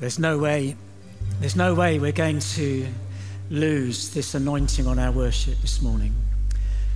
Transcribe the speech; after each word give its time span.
There's 0.00 0.18
no 0.18 0.38
way, 0.38 0.76
there's 1.38 1.54
no 1.54 1.74
way 1.74 1.98
we're 1.98 2.12
going 2.12 2.40
to 2.40 2.86
lose 3.48 4.12
this 4.12 4.34
anointing 4.34 4.86
on 4.86 4.98
our 4.98 5.12
worship 5.12 5.60
this 5.60 5.80
morning. 5.80 6.12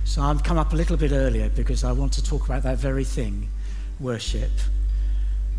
So 0.03 0.21
I've 0.21 0.43
come 0.43 0.57
up 0.57 0.73
a 0.73 0.75
little 0.75 0.97
bit 0.97 1.11
earlier 1.13 1.49
because 1.49 1.83
I 1.83 1.93
want 1.93 2.11
to 2.13 2.23
talk 2.23 2.45
about 2.45 2.63
that 2.63 2.77
very 2.77 3.05
thing, 3.05 3.47
worship. 3.99 4.51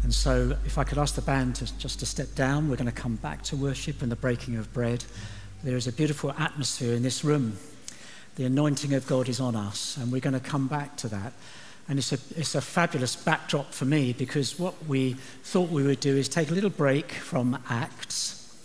And 0.02 0.12
so 0.12 0.56
if 0.66 0.76
I 0.76 0.84
could 0.84 0.98
ask 0.98 1.14
the 1.14 1.22
band 1.22 1.56
to, 1.56 1.78
just 1.78 2.00
to 2.00 2.06
step 2.06 2.34
down, 2.34 2.68
we're 2.68 2.76
going 2.76 2.86
to 2.86 2.92
come 2.92 3.16
back 3.16 3.42
to 3.44 3.56
worship 3.56 4.02
and 4.02 4.12
the 4.12 4.16
breaking 4.16 4.56
of 4.56 4.72
bread. 4.74 5.04
There 5.64 5.76
is 5.76 5.86
a 5.86 5.92
beautiful 5.92 6.32
atmosphere 6.38 6.94
in 6.94 7.02
this 7.02 7.24
room. 7.24 7.56
The 8.36 8.44
anointing 8.44 8.92
of 8.92 9.06
God 9.06 9.28
is 9.28 9.40
on 9.40 9.56
us, 9.56 9.96
and 9.96 10.12
we're 10.12 10.20
going 10.20 10.34
to 10.34 10.40
come 10.40 10.68
back 10.68 10.96
to 10.98 11.08
that. 11.08 11.32
And 11.90 11.98
it's 11.98 12.12
a, 12.12 12.18
it's 12.36 12.54
a 12.54 12.60
fabulous 12.60 13.16
backdrop 13.16 13.72
for 13.72 13.84
me 13.84 14.12
because 14.12 14.60
what 14.60 14.74
we 14.86 15.14
thought 15.42 15.70
we 15.70 15.82
would 15.82 15.98
do 15.98 16.16
is 16.16 16.28
take 16.28 16.48
a 16.48 16.54
little 16.54 16.70
break 16.70 17.10
from 17.10 17.58
Acts 17.68 18.56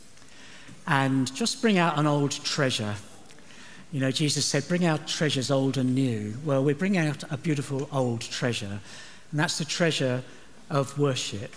and 0.86 1.34
just 1.34 1.60
bring 1.60 1.80
out 1.80 1.98
an 1.98 2.06
old 2.06 2.30
treasure. 2.30 2.94
You 3.92 4.00
know, 4.00 4.12
Jesus 4.12 4.46
said, 4.46 4.68
bring 4.68 4.86
out 4.86 5.08
treasures 5.08 5.50
old 5.50 5.76
and 5.78 5.96
new. 5.96 6.36
Well, 6.46 6.64
we 6.64 6.74
bring 6.74 7.00
out 7.00 7.24
a 7.32 7.38
beautiful 7.38 7.90
old 7.92 8.22
treasure, 8.22 8.80
and 9.32 9.40
that's 9.40 9.58
the 9.58 9.66
treasure 9.66 10.22
of 10.70 11.00
worship. 11.00 11.56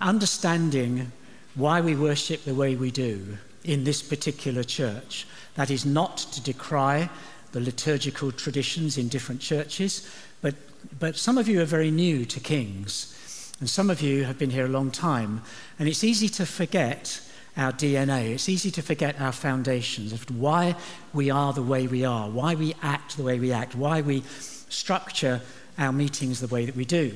Understanding 0.00 1.12
why 1.56 1.82
we 1.82 1.94
worship 1.94 2.44
the 2.44 2.54
way 2.54 2.74
we 2.74 2.90
do 2.90 3.36
in 3.64 3.84
this 3.84 4.00
particular 4.00 4.64
church. 4.64 5.26
That 5.56 5.70
is 5.70 5.84
not 5.84 6.16
to 6.16 6.40
decry 6.40 7.10
the 7.52 7.60
liturgical 7.60 8.32
traditions 8.32 8.96
in 8.96 9.08
different 9.08 9.42
churches, 9.42 10.10
but 10.42 10.54
but 10.98 11.16
some 11.16 11.38
of 11.38 11.48
you 11.48 11.60
are 11.62 11.66
very 11.66 11.90
new 11.90 12.24
to 12.26 12.40
Kings, 12.40 13.52
and 13.60 13.70
some 13.70 13.88
of 13.88 14.02
you 14.02 14.24
have 14.24 14.38
been 14.38 14.50
here 14.50 14.66
a 14.66 14.68
long 14.68 14.90
time, 14.90 15.42
and 15.78 15.88
it's 15.88 16.04
easy 16.04 16.28
to 16.30 16.44
forget 16.44 17.20
our 17.56 17.72
DNA. 17.72 18.30
It's 18.34 18.48
easy 18.48 18.70
to 18.72 18.82
forget 18.82 19.20
our 19.20 19.32
foundations 19.32 20.12
of 20.12 20.28
why 20.36 20.74
we 21.12 21.30
are 21.30 21.52
the 21.52 21.62
way 21.62 21.86
we 21.86 22.04
are, 22.04 22.28
why 22.28 22.54
we 22.54 22.74
act 22.82 23.16
the 23.16 23.22
way 23.22 23.38
we 23.38 23.52
act, 23.52 23.74
why 23.74 24.00
we 24.00 24.22
structure 24.68 25.40
our 25.78 25.92
meetings 25.92 26.40
the 26.40 26.46
way 26.48 26.66
that 26.66 26.76
we 26.76 26.84
do. 26.84 27.14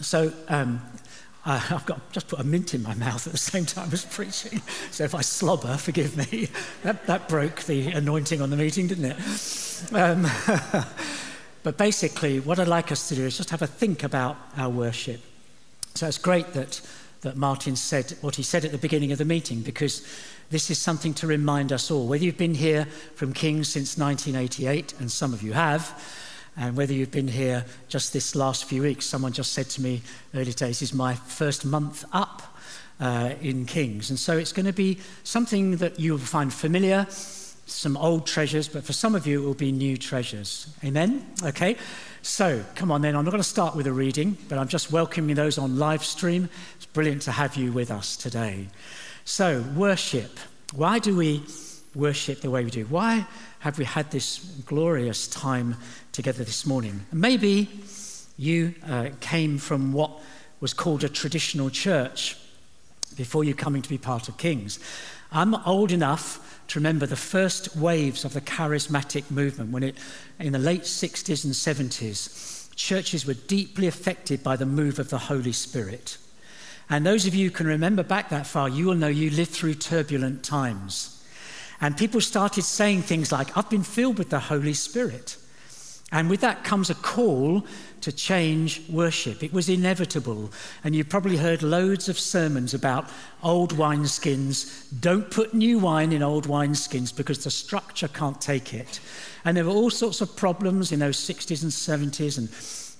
So, 0.00 0.32
um, 0.48 0.80
I've 1.44 1.86
got 1.86 2.12
just 2.12 2.28
put 2.28 2.38
a 2.38 2.44
mint 2.44 2.74
in 2.74 2.82
my 2.82 2.94
mouth 2.94 3.26
at 3.26 3.32
the 3.32 3.38
same 3.38 3.64
time 3.64 3.88
as 3.92 4.04
preaching. 4.04 4.60
So 4.90 5.04
if 5.04 5.14
I 5.14 5.22
slobber, 5.22 5.76
forgive 5.78 6.16
me. 6.16 6.48
That, 6.82 7.06
that 7.06 7.28
broke 7.28 7.62
the 7.62 7.88
anointing 7.88 8.42
on 8.42 8.50
the 8.50 8.56
meeting, 8.56 8.88
didn't 8.88 9.06
it? 9.06 9.92
Um, 9.94 10.26
But 11.62 11.76
basically, 11.76 12.40
what 12.40 12.58
I'd 12.58 12.68
like 12.68 12.90
us 12.90 13.08
to 13.08 13.14
do 13.14 13.26
is 13.26 13.36
just 13.36 13.50
have 13.50 13.62
a 13.62 13.66
think 13.66 14.02
about 14.02 14.36
our 14.56 14.70
worship. 14.70 15.20
So 15.94 16.06
it's 16.06 16.18
great 16.18 16.52
that, 16.54 16.80
that 17.20 17.36
Martin 17.36 17.76
said 17.76 18.16
what 18.22 18.36
he 18.36 18.42
said 18.42 18.64
at 18.64 18.72
the 18.72 18.78
beginning 18.78 19.12
of 19.12 19.18
the 19.18 19.24
meeting 19.24 19.60
because 19.60 20.06
this 20.50 20.70
is 20.70 20.78
something 20.78 21.14
to 21.14 21.26
remind 21.26 21.72
us 21.72 21.90
all. 21.90 22.06
Whether 22.06 22.24
you've 22.24 22.38
been 22.38 22.54
here 22.54 22.86
from 23.14 23.32
Kings 23.32 23.68
since 23.68 23.98
1988, 23.98 24.94
and 25.00 25.10
some 25.10 25.34
of 25.34 25.42
you 25.42 25.52
have, 25.52 26.02
and 26.56 26.76
whether 26.76 26.92
you've 26.92 27.10
been 27.10 27.28
here 27.28 27.64
just 27.88 28.12
this 28.12 28.34
last 28.34 28.64
few 28.64 28.82
weeks, 28.82 29.06
someone 29.06 29.32
just 29.32 29.52
said 29.52 29.68
to 29.70 29.80
me 29.80 30.02
earlier 30.34 30.52
today, 30.52 30.68
this 30.68 30.82
is 30.82 30.94
my 30.94 31.14
first 31.14 31.64
month 31.64 32.04
up 32.12 32.56
uh, 32.98 33.34
in 33.40 33.66
Kings. 33.66 34.10
And 34.10 34.18
so 34.18 34.36
it's 34.36 34.52
going 34.52 34.66
to 34.66 34.72
be 34.72 34.98
something 35.22 35.76
that 35.76 36.00
you'll 36.00 36.18
find 36.18 36.52
familiar 36.52 37.06
some 37.70 37.96
old 37.96 38.26
treasures, 38.26 38.68
but 38.68 38.84
for 38.84 38.92
some 38.92 39.14
of 39.14 39.26
you, 39.26 39.42
it 39.42 39.46
will 39.46 39.54
be 39.54 39.72
new 39.72 39.96
treasures. 39.96 40.74
Amen? 40.84 41.26
Okay? 41.42 41.76
So, 42.22 42.64
come 42.74 42.90
on 42.90 43.02
then. 43.02 43.16
I'm 43.16 43.24
not 43.24 43.30
going 43.30 43.42
to 43.42 43.48
start 43.48 43.74
with 43.76 43.86
a 43.86 43.92
reading, 43.92 44.36
but 44.48 44.58
I'm 44.58 44.68
just 44.68 44.92
welcoming 44.92 45.36
those 45.36 45.56
on 45.56 45.78
live 45.78 46.04
stream. 46.04 46.48
It's 46.76 46.86
brilliant 46.86 47.22
to 47.22 47.32
have 47.32 47.56
you 47.56 47.72
with 47.72 47.90
us 47.90 48.16
today. 48.16 48.68
So, 49.24 49.64
worship. 49.76 50.38
Why 50.74 50.98
do 50.98 51.16
we 51.16 51.44
worship 51.94 52.40
the 52.40 52.50
way 52.50 52.64
we 52.64 52.70
do? 52.70 52.84
Why 52.86 53.26
have 53.60 53.78
we 53.78 53.84
had 53.84 54.10
this 54.10 54.38
glorious 54.66 55.28
time 55.28 55.76
together 56.12 56.44
this 56.44 56.66
morning? 56.66 57.06
Maybe 57.12 57.68
you 58.36 58.74
uh, 58.86 59.10
came 59.20 59.58
from 59.58 59.92
what 59.92 60.10
was 60.60 60.74
called 60.74 61.04
a 61.04 61.08
traditional 61.08 61.70
church 61.70 62.36
before 63.16 63.44
you 63.44 63.54
coming 63.54 63.82
to 63.82 63.88
be 63.88 63.98
part 63.98 64.28
of 64.28 64.36
Kings. 64.36 64.78
I'm 65.32 65.54
old 65.66 65.92
enough 65.92 66.59
to 66.70 66.78
remember 66.78 67.04
the 67.04 67.16
first 67.16 67.76
waves 67.76 68.24
of 68.24 68.32
the 68.32 68.40
charismatic 68.40 69.28
movement 69.28 69.72
when 69.72 69.82
it, 69.82 69.96
in 70.38 70.52
the 70.52 70.58
late 70.58 70.82
60s 70.82 71.44
and 71.44 71.52
70s, 71.52 72.72
churches 72.76 73.26
were 73.26 73.34
deeply 73.34 73.88
affected 73.88 74.42
by 74.44 74.54
the 74.54 74.66
move 74.66 75.00
of 75.00 75.10
the 75.10 75.18
Holy 75.18 75.52
Spirit. 75.52 76.16
And 76.88 77.04
those 77.04 77.26
of 77.26 77.34
you 77.34 77.48
who 77.48 77.54
can 77.54 77.66
remember 77.66 78.04
back 78.04 78.28
that 78.28 78.46
far, 78.46 78.68
you 78.68 78.86
will 78.86 78.94
know 78.94 79.08
you 79.08 79.30
lived 79.30 79.50
through 79.50 79.74
turbulent 79.74 80.44
times. 80.44 81.24
And 81.80 81.96
people 81.96 82.20
started 82.20 82.62
saying 82.62 83.02
things 83.02 83.32
like, 83.32 83.56
I've 83.56 83.70
been 83.70 83.82
filled 83.82 84.18
with 84.18 84.30
the 84.30 84.38
Holy 84.38 84.74
Spirit. 84.74 85.38
And 86.12 86.28
with 86.28 86.40
that 86.40 86.64
comes 86.64 86.90
a 86.90 86.94
call 86.96 87.64
to 88.00 88.10
change 88.10 88.82
worship. 88.88 89.42
It 89.42 89.52
was 89.52 89.68
inevitable. 89.68 90.50
And 90.82 90.94
you 90.94 91.04
probably 91.04 91.36
heard 91.36 91.62
loads 91.62 92.08
of 92.08 92.18
sermons 92.18 92.74
about 92.74 93.08
old 93.42 93.76
wineskins. 93.76 94.82
Don't 95.00 95.30
put 95.30 95.54
new 95.54 95.78
wine 95.78 96.12
in 96.12 96.22
old 96.22 96.48
wineskins 96.48 97.14
because 97.14 97.44
the 97.44 97.50
structure 97.50 98.08
can't 98.08 98.40
take 98.40 98.74
it. 98.74 99.00
And 99.44 99.56
there 99.56 99.64
were 99.64 99.70
all 99.70 99.90
sorts 99.90 100.20
of 100.20 100.34
problems 100.34 100.90
in 100.90 100.98
those 100.98 101.16
60s 101.16 101.62
and 101.62 102.12
70s 102.12 102.38
and 102.38 102.48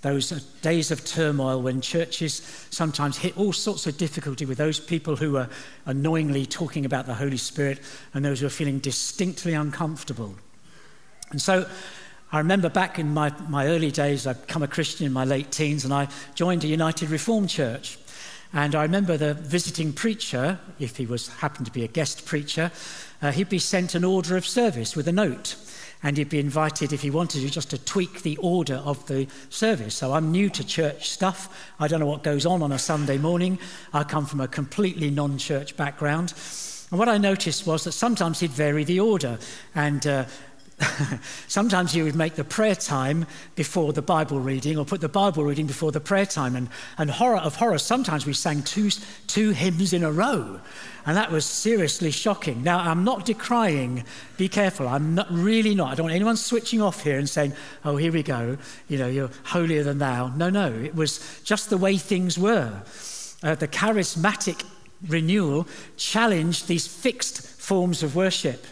those 0.03 0.31
days 0.62 0.91
of 0.91 1.04
turmoil 1.04 1.60
when 1.60 1.81
churches 1.81 2.66
sometimes 2.70 3.19
hit 3.19 3.37
all 3.37 3.53
sorts 3.53 3.87
of 3.87 3.99
difficulty 3.99 4.47
with 4.47 4.56
those 4.56 4.81
people 4.81 5.16
who 5.16 5.32
were 5.32 5.49
annoyingly 5.84 6.47
talking 6.47 6.87
about 6.87 7.06
the 7.06 7.15
Holy 7.15 7.37
Spirit 7.37 7.81
and 8.15 8.25
those 8.25 8.41
who 8.41 8.47
were 8.47 8.50
feeling 8.50 8.78
distinctly 8.78 9.53
uncomfortable. 9.53 10.34
And 11.32 11.41
so 11.41 11.69
I 12.33 12.39
remember 12.39 12.69
back 12.69 13.01
in 13.01 13.13
my, 13.13 13.33
my 13.49 13.67
early 13.67 13.91
days, 13.91 14.25
I'd 14.25 14.47
become 14.47 14.63
a 14.63 14.69
Christian 14.69 15.05
in 15.05 15.13
my 15.13 15.25
late 15.25 15.51
teens, 15.51 15.85
and 15.85 15.93
I 15.93 16.07
joined 16.37 16.63
a 16.63 16.69
United 16.69 17.11
Reformed 17.11 17.49
Church. 17.49 17.99
And 18.53 18.77
I 18.77 18.83
remember 18.83 19.17
the 19.17 19.35
visiting 19.35 19.93
preacher, 19.93 20.59
if 20.79 20.97
he 20.97 21.07
was 21.07 21.29
happened 21.29 21.67
to 21.67 21.73
be 21.73 21.83
a 21.83 21.89
guest 21.89 22.27
preacher, 22.27 22.71
uh, 23.21 23.33
he'd 23.33 23.49
be 23.49 23.59
sent 23.59 23.97
an 23.97 24.05
order 24.05 24.37
of 24.37 24.47
service 24.47 24.95
with 24.95 25.09
a 25.09 25.13
note. 25.13 25.57
And 26.05 26.17
he'd 26.17 26.31
be 26.31 26.39
invited, 26.39 26.93
if 26.93 27.03
he 27.03 27.11
wanted 27.11 27.41
to, 27.43 27.51
just 27.51 27.71
to 27.71 27.85
tweak 27.85 28.23
the 28.23 28.37
order 28.39 28.77
of 28.77 29.05
the 29.07 29.27
service. 29.51 29.97
So 29.97 30.12
I'm 30.12 30.31
new 30.31 30.49
to 30.51 30.65
church 30.65 31.11
stuff. 31.11 31.73
I 31.81 31.89
don't 31.89 32.01
know 32.01 32.07
what 32.07 32.23
goes 32.23 32.47
on 32.47 32.62
on 32.62 32.73
a 32.73 32.79
Sunday 32.79 33.19
morning. 33.19 33.59
I 33.93 34.05
come 34.05 34.25
from 34.25 34.41
a 34.41 34.49
completely 34.49 35.11
non 35.11 35.37
church 35.37 35.77
background. 35.77 36.33
And 36.91 36.99
what 36.99 37.09
I 37.09 37.19
noticed 37.19 37.67
was 37.67 37.85
that 37.85 37.93
sometimes 37.93 38.41
he'd 38.41 38.51
vary 38.51 38.83
the 38.83 39.01
order. 39.01 39.39
And 39.75 40.05
uh, 40.07 40.25
Sometimes 41.49 41.95
you 41.95 42.05
would 42.05 42.15
make 42.15 42.35
the 42.35 42.45
prayer 42.45 42.75
time 42.75 43.27
before 43.55 43.93
the 43.93 44.03
Bible 44.03 44.41
reading 44.41 44.79
or 44.79 44.85
put 44.85 45.01
the 45.01 45.09
Bible 45.09 45.45
reading 45.45 45.67
before 45.67 45.93
the 45.93 46.01
prayer 46.01 46.27
time. 46.27 46.57
And, 46.57 46.69
and 46.99 47.11
horror 47.11 47.39
of 47.39 47.57
horrors, 47.57 47.83
sometimes 47.83 48.27
we 48.27 48.33
sang 48.33 48.63
two, 48.63 48.91
two 49.27 49.51
hymns 49.51 49.93
in 49.93 50.03
a 50.03 50.11
row. 50.11 50.61
And 51.07 51.17
that 51.17 51.31
was 51.31 51.45
seriously 51.45 52.11
shocking. 52.11 52.63
Now, 52.63 52.79
I'm 52.79 53.05
not 53.05 53.25
decrying, 53.25 54.05
be 54.37 54.49
careful. 54.49 54.87
I'm 54.89 55.15
not, 55.15 55.31
really 55.31 55.75
not. 55.75 55.93
I 55.93 55.95
don't 55.95 56.05
want 56.05 56.15
anyone 56.15 56.37
switching 56.37 56.83
off 56.83 57.03
here 57.03 57.19
and 57.19 57.29
saying, 57.29 57.53
oh, 57.85 57.97
here 57.97 58.12
we 58.12 58.23
go. 58.23 58.57
You 58.89 58.99
know, 58.99 59.09
you're 59.09 59.31
holier 59.45 59.83
than 59.83 59.99
thou. 59.99 60.29
No, 60.29 60.51
no. 60.51 60.73
It 60.73 60.95
was 60.95 61.41
just 61.43 61.71
the 61.71 61.79
way 61.79 61.97
things 61.97 62.39
were. 62.39 62.83
Uh, 63.43 63.55
the 63.55 63.69
charismatic 63.69 64.65
renewal 65.07 65.67
challenged 65.97 66.69
these 66.69 66.87
fixed 66.87 67.43
forms 67.43 68.03
of 68.03 68.15
worship. 68.15 68.67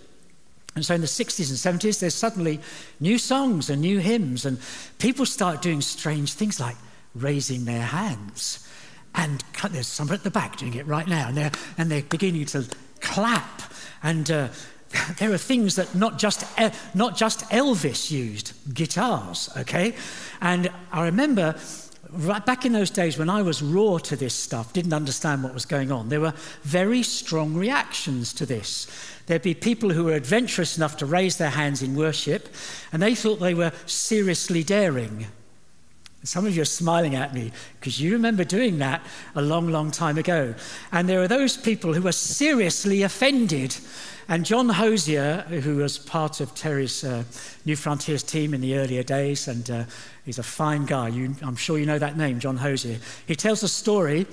And 0.75 0.84
so 0.84 0.95
in 0.95 1.01
the 1.01 1.06
60s 1.06 1.49
and 1.49 1.81
70s, 1.81 2.01
there's 2.01 2.15
suddenly 2.15 2.61
new 3.01 3.19
songs 3.19 3.71
and 3.71 3.81
new 3.81 3.99
hymns, 3.99 4.45
and 4.47 4.59
people 4.99 5.27
start 5.27 5.62
doing 5.62 5.81
strange 5.81 6.33
things 6.34 6.61
like 6.61 6.77
raising 7.15 7.65
their 7.65 7.83
hands. 7.83 8.69
And 9.15 9.42
there's 9.71 9.89
someone 9.89 10.15
at 10.15 10.22
the 10.22 10.31
back 10.31 10.57
doing 10.57 10.75
it 10.75 10.87
right 10.87 11.09
now, 11.09 11.28
and 11.28 11.37
they're, 11.37 11.53
and 11.77 11.91
they're 11.91 12.03
beginning 12.03 12.47
to 12.47 12.66
clap. 13.01 13.63
And 14.03 14.31
uh, 14.31 14.48
there 15.19 15.33
are 15.33 15.39
things 15.39 15.77
that 15.77 15.95
not 15.95 16.19
just, 16.19 16.45
not 16.95 17.16
just 17.16 17.41
Elvis 17.51 18.10
used, 18.10 18.53
guitars, 18.72 19.51
okay? 19.57 19.95
And 20.41 20.71
I 20.92 21.07
remember 21.07 21.57
right 22.13 22.45
back 22.45 22.65
in 22.65 22.72
those 22.72 22.91
days 22.91 23.19
when 23.19 23.31
I 23.31 23.43
was 23.43 23.63
raw 23.63 23.99
to 23.99 24.16
this 24.16 24.34
stuff, 24.34 24.72
didn't 24.72 24.93
understand 24.93 25.43
what 25.43 25.55
was 25.55 25.66
going 25.66 25.93
on, 25.93 26.09
there 26.09 26.21
were 26.21 26.34
very 26.63 27.03
strong 27.03 27.55
reactions 27.55 28.33
to 28.34 28.47
this. 28.47 28.87
There'd 29.27 29.43
be 29.43 29.55
people 29.55 29.91
who 29.91 30.05
were 30.05 30.15
adventurous 30.15 30.77
enough 30.77 30.97
to 30.99 31.07
raise 31.07 31.37
their 31.37 31.51
hands 31.51 31.83
in 31.83 31.95
worship, 31.95 32.49
and 32.93 33.03
they 33.03 33.15
thought 33.15 33.41
they 33.41 33.55
were 33.55 33.72
seriously 33.87 34.63
daring. 34.63 35.27
Some 36.24 36.47
of 36.47 36.56
you 36.56 36.62
are 36.62 36.66
smiling 36.66 37.15
at 37.15 37.32
me 37.32 37.53
because 37.78 38.00
you 38.00 38.12
remember 38.12 38.42
doing 38.42 38.78
that 38.78 39.06
a 39.36 39.42
long, 39.42 39.68
long 39.68 39.91
time 39.91 40.18
ago. 40.18 40.54
And 40.91 41.09
there 41.09 41.22
are 41.22 41.28
those 41.28 41.56
people 41.56 41.94
who 41.94 42.06
are 42.09 42.12
seriously 42.12 43.03
offended. 43.03 43.76
And 44.28 44.44
John 44.44 44.68
Hosier, 44.68 45.47
who 45.48 45.76
was 45.76 45.97
part 45.97 46.41
of 46.41 46.54
Terry's 46.54 47.04
uh, 47.04 47.22
New 47.65 47.76
Frontiers 47.76 48.22
team 48.22 48.53
in 48.53 48.60
the 48.60 48.76
earlier 48.76 49.03
days, 49.03 49.48
and 49.48 49.70
uh, 49.70 49.84
he's 50.24 50.38
a 50.38 50.42
fine 50.42 50.86
guy. 50.86 51.09
You, 51.09 51.34
I'm 51.41 51.56
sure 51.56 51.78
you 51.78 51.86
know 51.86 51.98
that 51.98 52.18
name, 52.18 52.41
John 52.41 52.56
Hosier. 52.56 52.98
He 53.26 53.36
tells 53.36 53.62
a 53.62 53.68
story 53.68 54.26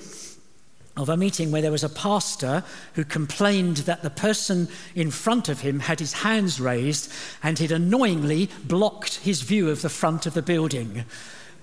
of 0.96 1.08
a 1.08 1.16
meeting 1.16 1.50
where 1.50 1.62
there 1.62 1.70
was 1.70 1.84
a 1.84 1.88
pastor 1.88 2.64
who 2.94 3.04
complained 3.04 3.78
that 3.78 4.02
the 4.02 4.10
person 4.10 4.68
in 4.94 5.10
front 5.10 5.48
of 5.48 5.60
him 5.60 5.80
had 5.80 6.00
his 6.00 6.14
hands 6.14 6.60
raised 6.60 7.12
and 7.42 7.58
he'd 7.58 7.72
annoyingly 7.72 8.48
blocked 8.64 9.16
his 9.16 9.42
view 9.42 9.68
of 9.68 9.82
the 9.82 9.90
front 9.90 10.26
of 10.26 10.34
the 10.34 10.42
building. 10.42 11.04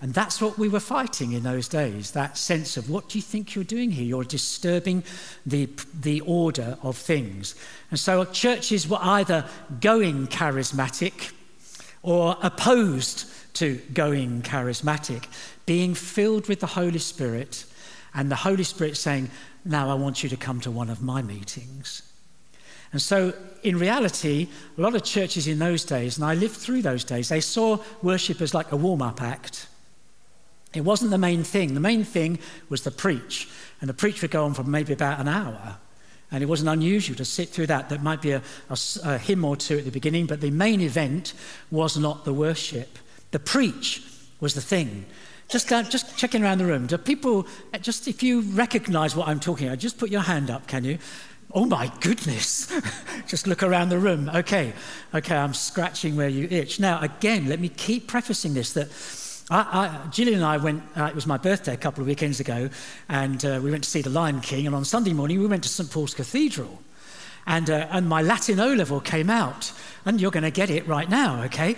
And 0.03 0.13
that's 0.13 0.41
what 0.41 0.57
we 0.57 0.67
were 0.67 0.81
fighting 0.81 1.31
in 1.31 1.43
those 1.43 1.69
days 1.69 2.11
that 2.11 2.37
sense 2.37 2.75
of 2.75 2.89
what 2.89 3.07
do 3.07 3.17
you 3.17 3.21
think 3.21 3.55
you're 3.55 3.63
doing 3.63 3.89
here? 3.89 4.03
You're 4.03 4.25
disturbing 4.25 5.01
the, 5.45 5.69
the 5.97 6.19
order 6.19 6.77
of 6.83 6.97
things. 6.97 7.55
And 7.89 7.97
so 7.97 8.25
churches 8.25 8.85
were 8.85 8.99
either 8.99 9.45
going 9.79 10.27
charismatic 10.27 11.31
or 12.01 12.35
opposed 12.41 13.31
to 13.53 13.75
going 13.93 14.41
charismatic, 14.41 15.23
being 15.65 15.93
filled 15.93 16.49
with 16.49 16.59
the 16.59 16.67
Holy 16.67 16.99
Spirit, 16.99 17.63
and 18.13 18.29
the 18.29 18.35
Holy 18.35 18.65
Spirit 18.65 18.97
saying, 18.97 19.31
Now 19.63 19.89
I 19.89 19.93
want 19.93 20.21
you 20.21 20.27
to 20.27 20.35
come 20.35 20.59
to 20.61 20.71
one 20.71 20.89
of 20.89 21.01
my 21.01 21.21
meetings. 21.21 22.01
And 22.91 23.01
so, 23.01 23.31
in 23.63 23.79
reality, 23.79 24.49
a 24.77 24.81
lot 24.81 24.95
of 24.95 25.03
churches 25.05 25.47
in 25.47 25.59
those 25.59 25.85
days, 25.85 26.17
and 26.17 26.25
I 26.25 26.33
lived 26.33 26.57
through 26.57 26.81
those 26.81 27.05
days, 27.05 27.29
they 27.29 27.39
saw 27.39 27.77
worship 28.01 28.41
as 28.41 28.53
like 28.53 28.73
a 28.73 28.75
warm 28.75 29.01
up 29.01 29.21
act. 29.21 29.67
It 30.73 30.81
wasn't 30.81 31.11
the 31.11 31.17
main 31.17 31.43
thing. 31.43 31.73
The 31.73 31.79
main 31.79 32.03
thing 32.03 32.39
was 32.69 32.83
the 32.83 32.91
preach. 32.91 33.47
And 33.79 33.89
the 33.89 33.93
preach 33.93 34.21
would 34.21 34.31
go 34.31 34.45
on 34.45 34.53
for 34.53 34.63
maybe 34.63 34.93
about 34.93 35.19
an 35.19 35.27
hour. 35.27 35.77
And 36.31 36.41
it 36.41 36.47
wasn't 36.47 36.69
unusual 36.69 37.15
to 37.17 37.25
sit 37.25 37.49
through 37.49 37.67
that. 37.67 37.89
There 37.89 37.99
might 37.99 38.21
be 38.21 38.31
a, 38.31 38.41
a, 38.69 38.77
a 39.03 39.17
hymn 39.17 39.45
or 39.45 39.55
two 39.55 39.77
at 39.77 39.85
the 39.85 39.91
beginning, 39.91 40.25
but 40.25 40.41
the 40.41 40.49
main 40.49 40.81
event 40.81 41.33
was 41.69 41.95
not 41.95 42.25
the 42.25 42.33
worship. 42.33 42.97
The 43.31 43.39
preach 43.39 44.01
was 44.39 44.55
the 44.55 44.61
thing. 44.61 45.05
Just, 45.47 45.71
uh, 45.71 45.83
just 45.83 46.17
checking 46.17 46.43
around 46.43 46.57
the 46.57 46.65
room. 46.65 46.87
Do 46.87 46.97
people, 46.97 47.45
just 47.81 48.07
if 48.07 48.23
you 48.23 48.41
recognize 48.41 49.15
what 49.15 49.27
I'm 49.27 49.39
talking 49.39 49.67
about, 49.67 49.77
just 49.77 49.99
put 49.99 50.09
your 50.09 50.21
hand 50.21 50.49
up, 50.49 50.65
can 50.65 50.83
you? 50.83 50.97
Oh 51.53 51.65
my 51.65 51.91
goodness. 51.99 52.73
just 53.27 53.45
look 53.45 53.61
around 53.61 53.89
the 53.89 53.99
room. 53.99 54.29
Okay, 54.33 54.73
okay, 55.13 55.35
I'm 55.35 55.53
scratching 55.53 56.15
where 56.15 56.29
you 56.29 56.47
itch. 56.49 56.79
Now, 56.79 56.99
again, 57.01 57.47
let 57.47 57.59
me 57.59 57.69
keep 57.69 58.07
prefacing 58.07 58.55
this 58.55 58.73
that 58.73 58.89
I, 59.53 59.59
I, 59.85 60.07
Gillian 60.09 60.39
and 60.39 60.45
I 60.45 60.57
went, 60.57 60.81
uh, 60.97 61.03
it 61.03 61.13
was 61.13 61.27
my 61.27 61.37
birthday 61.37 61.75
a 61.75 61.77
couple 61.77 62.01
of 62.01 62.07
weekends 62.07 62.39
ago, 62.39 62.71
and 63.07 63.45
uh, 63.45 63.59
we 63.63 63.69
went 63.69 63.83
to 63.83 63.89
see 63.89 64.01
The 64.01 64.09
Lion 64.09 64.41
King, 64.41 64.65
and 64.65 64.75
on 64.75 64.83
Sunday 64.83 65.13
morning 65.13 65.39
we 65.39 65.45
went 65.45 65.61
to 65.61 65.69
St 65.69 65.91
Paul's 65.91 66.15
Cathedral. 66.15 66.81
And, 67.45 67.69
uh, 67.69 67.85
and 67.91 68.09
my 68.09 68.23
Latin 68.23 68.59
O 68.59 68.73
level 68.73 68.99
came 68.99 69.29
out, 69.29 69.71
and 70.05 70.19
you're 70.19 70.31
going 70.31 70.41
to 70.41 70.49
get 70.49 70.71
it 70.71 70.87
right 70.87 71.07
now, 71.07 71.43
okay? 71.43 71.75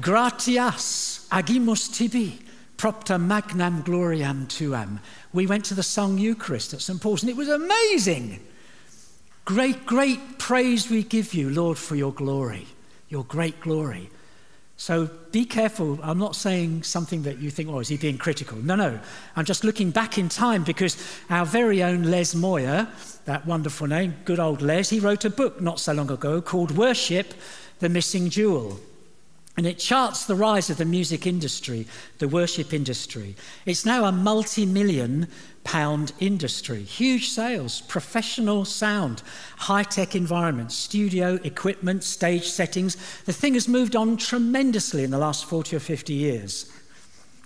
Gratias 0.00 1.28
agimus 1.30 1.94
tibi, 1.94 2.40
propter 2.76 3.18
magnam 3.18 3.84
gloriam 3.84 4.48
tuam. 4.48 4.98
We 5.32 5.46
went 5.46 5.64
to 5.66 5.74
the 5.74 5.84
sung 5.84 6.18
Eucharist 6.18 6.74
at 6.74 6.80
St 6.80 7.00
Paul's, 7.00 7.22
and 7.22 7.30
it 7.30 7.36
was 7.36 7.48
amazing. 7.48 8.40
Great, 9.44 9.86
great 9.86 10.40
praise 10.40 10.90
we 10.90 11.04
give 11.04 11.34
you, 11.34 11.50
Lord, 11.50 11.78
for 11.78 11.94
your 11.94 12.12
glory, 12.12 12.66
your 13.08 13.22
great 13.22 13.60
glory. 13.60 14.10
So 14.82 15.08
be 15.30 15.44
careful. 15.44 16.00
I'm 16.02 16.18
not 16.18 16.34
saying 16.34 16.82
something 16.82 17.22
that 17.22 17.38
you 17.38 17.52
think, 17.52 17.68
oh, 17.68 17.78
is 17.78 17.86
he 17.86 17.96
being 17.96 18.18
critical? 18.18 18.58
No, 18.58 18.74
no. 18.74 18.98
I'm 19.36 19.44
just 19.44 19.62
looking 19.62 19.92
back 19.92 20.18
in 20.18 20.28
time 20.28 20.64
because 20.64 20.96
our 21.30 21.46
very 21.46 21.84
own 21.84 22.02
Les 22.02 22.34
Moir, 22.34 22.88
that 23.26 23.46
wonderful 23.46 23.86
name, 23.86 24.16
good 24.24 24.40
old 24.40 24.60
Les, 24.60 24.90
he 24.90 24.98
wrote 24.98 25.24
a 25.24 25.30
book 25.30 25.60
not 25.60 25.78
so 25.78 25.92
long 25.92 26.10
ago 26.10 26.42
called 26.42 26.72
Worship, 26.72 27.32
the 27.78 27.88
Missing 27.88 28.30
Jewel. 28.30 28.80
And 29.56 29.66
it 29.66 29.78
charts 29.78 30.24
the 30.24 30.34
rise 30.34 30.70
of 30.70 30.78
the 30.78 30.84
music 30.86 31.26
industry, 31.26 31.86
the 32.18 32.28
worship 32.28 32.72
industry. 32.72 33.36
It's 33.66 33.84
now 33.84 34.06
a 34.06 34.12
multi 34.12 34.64
million 34.64 35.28
pound 35.62 36.12
industry. 36.20 36.82
Huge 36.82 37.28
sales, 37.28 37.82
professional 37.82 38.64
sound, 38.64 39.22
high 39.58 39.82
tech 39.82 40.16
environments, 40.16 40.74
studio 40.74 41.38
equipment, 41.44 42.02
stage 42.02 42.48
settings. 42.48 42.96
The 43.24 43.32
thing 43.32 43.54
has 43.54 43.68
moved 43.68 43.94
on 43.94 44.16
tremendously 44.16 45.04
in 45.04 45.10
the 45.10 45.18
last 45.18 45.44
40 45.44 45.76
or 45.76 45.80
50 45.80 46.14
years. 46.14 46.72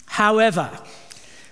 However, 0.06 0.70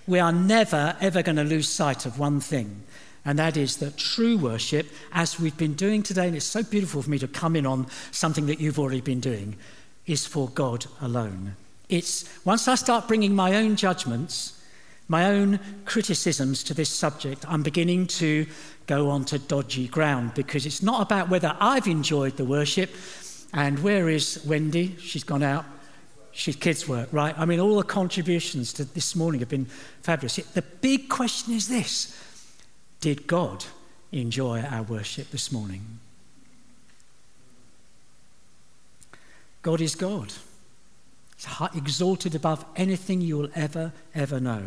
we 0.07 0.21
are 0.21 0.33
never, 0.33 0.97
ever 1.01 1.23
going 1.23 1.37
to 1.37 1.45
lose 1.45 1.69
sight 1.69 2.07
of 2.07 2.19
one 2.19 2.41
thing, 2.41 2.83
and 3.25 3.39
that 3.39 3.57
is 3.57 3.79
that 3.79 3.97
true 3.97 4.37
worship, 4.37 4.87
as 5.13 5.41
we've 5.41 5.57
been 5.57 5.75
doing 5.75 6.03
today, 6.03 6.27
and 6.29 6.37
it's 6.37 6.45
so 6.45 6.63
beautiful 6.63 7.03
for 7.03 7.11
me 7.11 7.19
to 7.19 7.29
come 7.29 7.57
in 7.57 7.67
on 7.67 7.87
something 8.11 8.47
that 8.47 8.61
you've 8.61 8.79
already 8.79 9.01
been 9.01 9.21
doing, 9.21 9.57
is 10.07 10.27
for 10.27 10.49
God 10.51 10.87
alone. 11.01 11.57
It's 11.89 12.29
once 12.45 12.69
I 12.69 12.75
start 12.75 13.09
bringing 13.09 13.35
my 13.35 13.57
own 13.57 13.77
judgments 13.77 14.55
my 15.09 15.27
own 15.27 15.61
criticisms 15.85 16.65
to 16.65 16.75
this 16.75 16.89
subject, 16.89 17.45
I'm 17.49 17.63
beginning 17.63 18.07
to 18.07 18.47
go 18.87 19.11
onto 19.11 19.39
dodgy 19.39 19.89
ground 19.89 20.35
because 20.35 20.67
it's 20.67 20.83
not 20.83 21.03
about 21.03 21.29
whether 21.29 21.55
I've 21.61 21.87
enjoyed 21.87 22.37
the 22.37 22.45
worship 22.45 22.91
and 23.53 23.79
where 23.81 24.09
is 24.09 24.43
Wendy? 24.47 24.97
She's 24.99 25.25
gone 25.25 25.43
out. 25.43 25.65
She's 26.33 26.57
kids' 26.57 26.89
work, 26.89 27.09
right? 27.13 27.39
I 27.39 27.45
mean, 27.45 27.61
all 27.61 27.77
the 27.77 27.85
contributions 27.85 28.73
to 28.75 28.85
this 28.85 29.15
morning 29.15 29.41
have 29.41 29.49
been 29.49 29.67
fabulous. 30.03 30.37
The 30.37 30.63
big 30.63 31.09
question 31.09 31.55
is 31.55 31.69
this 31.69 32.19
Did 33.01 33.27
God 33.27 33.65
enjoy 34.11 34.63
our 34.63 34.83
worship 34.83 35.31
this 35.31 35.53
morning? 35.53 36.01
God 39.65 39.81
is 39.81 39.95
God. 39.95 40.33
He's 41.37 41.47
exalted 41.75 42.35
above 42.35 42.65
anything 42.77 43.23
you 43.23 43.39
will 43.39 43.51
ever, 43.55 43.93
ever 44.15 44.39
know. 44.39 44.63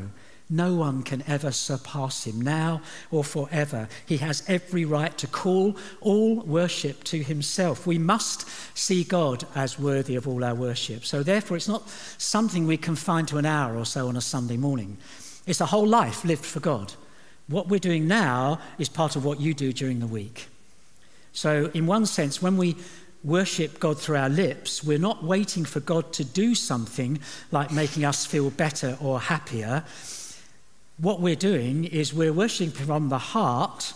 No 0.50 0.74
one 0.74 1.04
can 1.04 1.24
ever 1.28 1.52
surpass 1.52 2.26
him 2.26 2.42
now 2.42 2.82
or 3.12 3.24
forever. 3.24 3.90
He 4.06 4.18
has 4.18 4.44
every 4.48 4.86
right 4.86 5.16
to 5.20 5.28
call 5.28 5.78
all 6.02 6.38
worship 6.38 7.04
to 7.06 7.22
himself. 7.22 7.86
We 7.86 8.00
must 8.00 8.48
see 8.76 9.04
God 9.04 9.46
as 9.54 9.78
worthy 9.78 10.16
of 10.16 10.28
all 10.28 10.44
our 10.44 10.56
worship. 10.56 11.06
So, 11.06 11.22
therefore, 11.22 11.58
it's 11.58 11.68
not 11.68 11.88
something 12.18 12.66
we 12.66 12.78
confine 12.78 13.28
to 13.28 13.38
an 13.38 13.46
hour 13.46 13.78
or 13.78 13.86
so 13.86 14.08
on 14.08 14.18
a 14.18 14.22
Sunday 14.22 14.58
morning. 14.58 14.98
It's 15.46 15.62
a 15.62 15.68
whole 15.68 15.88
life 15.88 16.26
lived 16.26 16.46
for 16.46 16.60
God. 16.60 16.94
What 17.48 17.68
we're 17.68 17.80
doing 17.80 18.08
now 18.08 18.60
is 18.80 18.90
part 18.90 19.16
of 19.16 19.24
what 19.24 19.40
you 19.40 19.54
do 19.54 19.72
during 19.74 20.00
the 20.00 20.08
week. 20.08 20.48
So, 21.34 21.70
in 21.76 21.86
one 21.86 22.08
sense, 22.08 22.42
when 22.42 22.58
we 22.58 22.78
worship 23.28 23.80
God 23.80 24.00
through 24.00 24.16
our 24.16 24.30
lips, 24.30 24.84
we're 24.84 24.98
not 24.98 25.24
waiting 25.24 25.66
for 25.66 25.82
God 25.82 26.14
to 26.14 26.24
do 26.24 26.56
something 26.56 27.20
like 27.52 27.72
making 27.72 28.06
us 28.06 28.26
feel 28.26 28.50
better 28.50 28.98
or 29.02 29.20
happier. 29.20 29.84
What 30.98 31.20
we're 31.20 31.36
doing 31.36 31.84
is 31.86 32.14
we're 32.14 32.34
worshiping 32.34 32.72
from 32.72 33.10
the 33.10 33.18
heart 33.18 33.94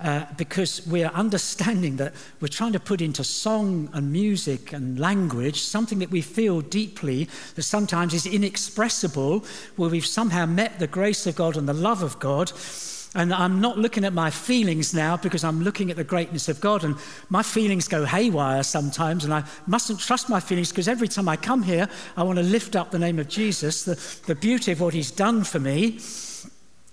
uh, 0.00 0.24
because 0.36 0.86
we're 0.86 1.08
understanding 1.08 1.96
that 1.96 2.14
we're 2.40 2.48
trying 2.48 2.72
to 2.72 2.80
put 2.80 3.00
into 3.00 3.22
song 3.22 3.88
and 3.92 4.10
music 4.10 4.72
and 4.72 4.98
language 4.98 5.60
something 5.60 5.98
that 5.98 6.10
we 6.10 6.22
feel 6.22 6.60
deeply 6.62 7.28
that 7.54 7.62
sometimes 7.62 8.14
is 8.14 8.26
inexpressible, 8.26 9.44
where 9.76 9.90
we've 9.90 10.06
somehow 10.06 10.46
met 10.46 10.78
the 10.78 10.86
grace 10.86 11.26
of 11.26 11.36
God 11.36 11.56
and 11.56 11.68
the 11.68 11.74
love 11.74 12.02
of 12.02 12.18
God 12.18 12.50
and 13.14 13.34
I'm 13.34 13.60
not 13.60 13.76
looking 13.76 14.04
at 14.04 14.12
my 14.12 14.30
feelings 14.30 14.94
now 14.94 15.16
because 15.16 15.42
I'm 15.42 15.62
looking 15.62 15.90
at 15.90 15.96
the 15.96 16.04
greatness 16.04 16.48
of 16.48 16.60
God. 16.60 16.84
And 16.84 16.94
my 17.28 17.42
feelings 17.42 17.88
go 17.88 18.04
haywire 18.04 18.62
sometimes. 18.62 19.24
And 19.24 19.34
I 19.34 19.42
mustn't 19.66 19.98
trust 19.98 20.28
my 20.28 20.38
feelings 20.38 20.70
because 20.70 20.86
every 20.86 21.08
time 21.08 21.28
I 21.28 21.36
come 21.36 21.64
here, 21.64 21.88
I 22.16 22.22
want 22.22 22.38
to 22.38 22.44
lift 22.44 22.76
up 22.76 22.92
the 22.92 23.00
name 23.00 23.18
of 23.18 23.28
Jesus, 23.28 23.82
the, 23.84 24.00
the 24.26 24.36
beauty 24.36 24.70
of 24.70 24.80
what 24.80 24.94
he's 24.94 25.10
done 25.10 25.42
for 25.42 25.58
me. 25.58 25.98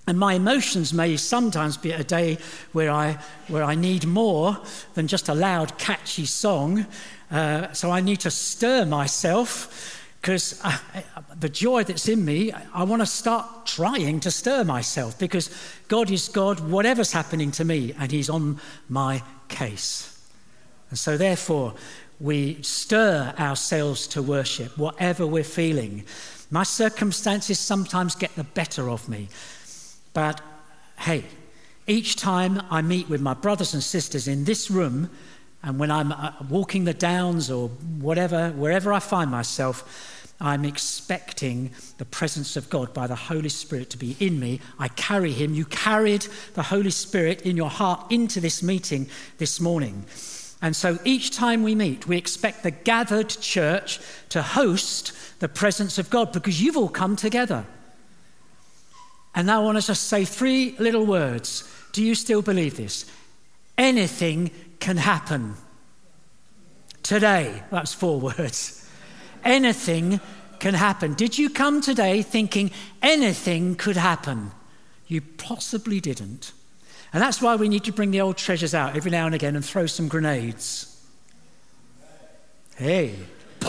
And 0.08 0.18
my 0.18 0.34
emotions 0.34 0.92
may 0.92 1.18
sometimes 1.18 1.78
be 1.78 1.92
a 1.92 2.04
day 2.04 2.40
where 2.72 2.90
I, 2.90 3.20
where 3.48 3.64
I 3.64 3.76
need 3.76 4.08
more 4.08 4.58
than 4.96 5.08
just 5.08 5.30
a 5.30 5.36
loud, 5.36 5.78
catchy 5.78 6.26
song. 6.26 6.88
Uh, 7.30 7.72
so 7.74 7.92
I 7.92 8.02
need 8.02 8.22
to 8.22 8.32
stir 8.32 8.86
myself 8.86 10.07
because 10.28 10.62
the 11.40 11.48
joy 11.48 11.86
that's 11.86 12.10
in 12.10 12.26
me, 12.26 12.52
I 12.74 12.84
want 12.84 13.02
to 13.02 13.06
start 13.06 13.66
trying 13.66 14.20
to 14.20 14.30
stir 14.30 14.66
myself 14.66 15.18
because 15.18 15.50
God 15.88 16.12
is 16.12 16.28
God, 16.28 16.60
whatever's 16.70 17.14
happening 17.14 17.50
to 17.52 17.64
me, 17.64 17.94
and 17.98 18.12
He's 18.12 18.30
on 18.30 18.60
my 18.90 19.24
case. 19.48 20.22
And 20.90 21.00
so, 21.00 21.16
therefore, 21.16 21.76
we 22.20 22.62
stir 22.62 23.36
ourselves 23.40 24.06
to 24.08 24.22
worship, 24.22 24.78
whatever 24.78 25.26
we're 25.26 25.46
feeling. 25.46 26.04
My 26.52 26.64
circumstances 26.64 27.58
sometimes 27.58 28.14
get 28.14 28.36
the 28.36 28.44
better 28.44 28.90
of 28.90 29.08
me. 29.08 29.30
But 30.14 30.42
hey, 31.00 31.24
each 31.88 32.18
time 32.18 32.62
I 32.70 32.82
meet 32.82 33.08
with 33.08 33.22
my 33.22 33.34
brothers 33.34 33.74
and 33.74 33.82
sisters 33.82 34.28
in 34.28 34.44
this 34.44 34.70
room, 34.70 35.10
and 35.64 35.80
when 35.80 35.90
I'm 35.90 36.12
uh, 36.12 36.34
walking 36.50 36.84
the 36.84 36.94
downs 36.94 37.50
or 37.50 37.70
whatever, 37.70 38.50
wherever 38.50 38.92
I 38.92 39.00
find 39.00 39.32
myself, 39.32 40.16
I'm 40.40 40.66
expecting 40.66 41.72
the 41.98 42.06
presence 42.06 42.56
of 42.56 42.70
God 42.70 42.94
by 42.94 43.08
the 43.08 43.16
Holy 43.16 43.50
Spirit 43.50 43.90
to 43.92 43.98
be 43.98 44.16
in 44.20 44.40
me. 44.40 44.60
I 44.78 44.88
carry 44.90 45.32
Him. 45.32 45.56
You 45.56 45.66
carried 45.66 46.28
the 46.54 46.64
Holy 46.64 46.92
Spirit 46.92 47.42
in 47.42 47.58
your 47.58 47.70
heart 47.70 48.12
into 48.12 48.40
this 48.40 48.62
meeting 48.62 49.10
this 49.40 49.60
morning. 49.60 50.06
And 50.62 50.76
so 50.76 51.00
each 51.04 51.32
time 51.32 51.64
we 51.64 51.76
meet, 51.76 52.08
we 52.08 52.18
expect 52.18 52.64
the 52.64 52.72
gathered 52.72 53.30
church 53.30 54.00
to 54.30 54.42
host 54.42 55.12
the 55.40 55.50
presence 55.50 55.98
of 55.98 56.10
God 56.10 56.32
because 56.32 56.62
you've 56.62 56.78
all 56.78 56.90
come 56.90 57.16
together. 57.16 57.66
And 59.36 59.48
now 59.48 59.62
I 59.62 59.66
want 59.66 59.80
to 59.80 59.86
just 59.86 60.04
say 60.04 60.26
three 60.26 60.76
little 60.80 61.06
words. 61.06 61.72
Do 61.94 62.04
you 62.04 62.16
still 62.16 62.42
believe 62.42 62.78
this? 62.78 63.06
Anything 63.78 64.52
can 64.80 64.98
happen. 64.98 65.56
Today, 67.04 67.64
that's 67.70 67.94
four 67.94 68.20
words. 68.38 68.77
Anything 69.48 70.20
can 70.60 70.74
happen. 70.74 71.14
Did 71.14 71.38
you 71.38 71.50
come 71.50 71.80
today 71.80 72.22
thinking 72.22 72.70
anything 73.02 73.76
could 73.76 73.96
happen? 73.96 74.52
You 75.08 75.22
possibly 75.22 76.02
didn't. 76.02 76.52
And 77.14 77.24
that's 77.24 77.42
why 77.42 77.56
we 77.56 77.70
need 77.70 77.86
to 77.86 77.94
bring 77.94 78.12
the 78.12 78.20
old 78.20 78.36
treasures 78.36 78.74
out 78.74 78.98
every 78.98 79.10
now 79.10 79.26
and 79.26 79.34
again 79.34 79.56
and 79.56 79.64
throw 79.64 79.86
some 79.86 80.10
grenades. 80.10 81.02
Hey. 82.76 83.16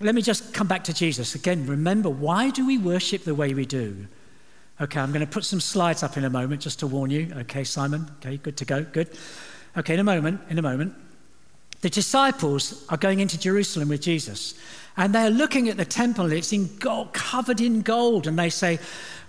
Let 0.00 0.14
me 0.14 0.20
just 0.20 0.52
come 0.52 0.66
back 0.66 0.84
to 0.84 0.92
Jesus. 0.92 1.34
Again, 1.34 1.66
remember, 1.66 2.10
why 2.10 2.50
do 2.50 2.66
we 2.66 2.76
worship 2.76 3.24
the 3.24 3.34
way 3.34 3.54
we 3.54 3.64
do? 3.64 4.08
Okay, 4.78 5.00
I'm 5.00 5.10
going 5.10 5.24
to 5.24 5.30
put 5.30 5.46
some 5.46 5.60
slides 5.60 6.02
up 6.02 6.18
in 6.18 6.24
a 6.24 6.30
moment 6.30 6.60
just 6.60 6.80
to 6.80 6.86
warn 6.86 7.10
you. 7.10 7.32
Okay, 7.38 7.64
Simon. 7.64 8.10
Okay, 8.18 8.36
good 8.36 8.58
to 8.58 8.66
go. 8.66 8.82
Good. 8.84 9.08
Okay, 9.78 9.94
in 9.94 10.00
a 10.00 10.04
moment, 10.04 10.42
in 10.50 10.58
a 10.58 10.62
moment. 10.62 10.94
The 11.80 11.90
disciples 11.90 12.84
are 12.88 12.96
going 12.96 13.20
into 13.20 13.38
Jerusalem 13.38 13.88
with 13.88 14.02
Jesus, 14.02 14.54
and 14.96 15.14
they're 15.14 15.30
looking 15.30 15.68
at 15.68 15.76
the 15.76 15.84
temple. 15.84 16.30
It's 16.30 16.52
in 16.52 16.76
gold, 16.76 17.14
covered 17.14 17.60
in 17.60 17.80
gold, 17.80 18.26
and 18.26 18.38
they 18.38 18.50
say, 18.50 18.78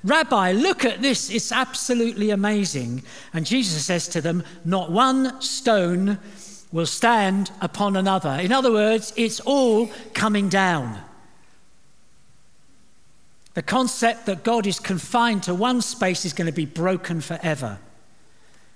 Rabbi, 0.04 0.52
look 0.54 0.84
at 0.84 1.02
this. 1.02 1.30
It's 1.30 1.52
absolutely 1.52 2.32
amazing. 2.32 3.04
And 3.34 3.46
Jesus 3.46 3.86
says 3.86 4.08
to 4.10 4.22
them, 4.22 4.44
Not 4.66 4.92
one 4.92 5.40
stone 5.42 6.18
will 6.72 6.86
stand 6.86 7.52
upon 7.62 7.96
another. 7.96 8.38
In 8.42 8.52
other 8.52 8.72
words, 8.72 9.14
it's 9.16 9.40
all 9.42 9.88
coming 10.14 10.50
down. 10.50 11.00
The 13.54 13.62
concept 13.62 14.26
that 14.26 14.44
God 14.44 14.66
is 14.66 14.80
confined 14.80 15.44
to 15.44 15.54
one 15.54 15.82
space 15.82 16.26
is 16.26 16.34
going 16.34 16.48
to 16.48 16.54
be 16.54 16.66
broken 16.66 17.20
forever. 17.22 17.80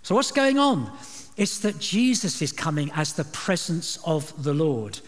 So, 0.03 0.15
what's 0.15 0.31
going 0.31 0.59
on? 0.59 0.91
It's 1.37 1.59
that 1.59 1.79
Jesus 1.79 2.41
is 2.41 2.51
coming 2.51 2.91
as 2.95 3.13
the 3.13 3.25
presence 3.25 3.99
of 4.05 4.43
the 4.43 4.53
Lord. 4.53 4.99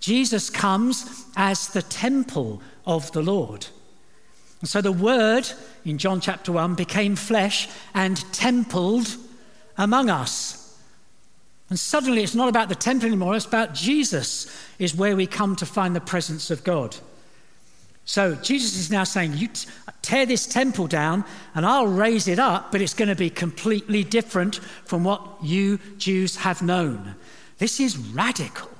Jesus 0.00 0.50
comes 0.50 1.26
as 1.36 1.68
the 1.68 1.82
temple 1.82 2.62
of 2.86 3.10
the 3.12 3.22
Lord. 3.22 3.66
And 4.60 4.68
so 4.68 4.80
the 4.80 4.92
Word 4.92 5.48
in 5.84 5.98
John 5.98 6.20
chapter 6.20 6.52
1 6.52 6.74
became 6.74 7.16
flesh 7.16 7.68
and 7.94 8.16
templed 8.32 9.16
among 9.76 10.08
us. 10.08 10.78
And 11.68 11.78
suddenly 11.78 12.22
it's 12.22 12.34
not 12.34 12.48
about 12.48 12.68
the 12.68 12.74
temple 12.74 13.06
anymore, 13.06 13.34
it's 13.34 13.46
about 13.46 13.74
Jesus, 13.74 14.46
is 14.78 14.94
where 14.94 15.16
we 15.16 15.26
come 15.26 15.56
to 15.56 15.66
find 15.66 15.96
the 15.96 16.00
presence 16.00 16.50
of 16.50 16.64
God. 16.64 16.96
So 18.04 18.34
Jesus 18.34 18.76
is 18.76 18.90
now 18.90 19.04
saying, 19.04 19.34
You 19.36 19.48
tear 20.02 20.26
this 20.26 20.46
temple 20.46 20.86
down 20.86 21.24
and 21.54 21.64
I'll 21.64 21.86
raise 21.86 22.28
it 22.28 22.38
up, 22.38 22.72
but 22.72 22.80
it's 22.80 22.94
going 22.94 23.08
to 23.08 23.14
be 23.14 23.30
completely 23.30 24.04
different 24.04 24.56
from 24.84 25.04
what 25.04 25.22
you 25.42 25.78
Jews 25.98 26.36
have 26.36 26.62
known. 26.62 27.14
This 27.58 27.80
is 27.80 27.96
radical. 27.96 28.70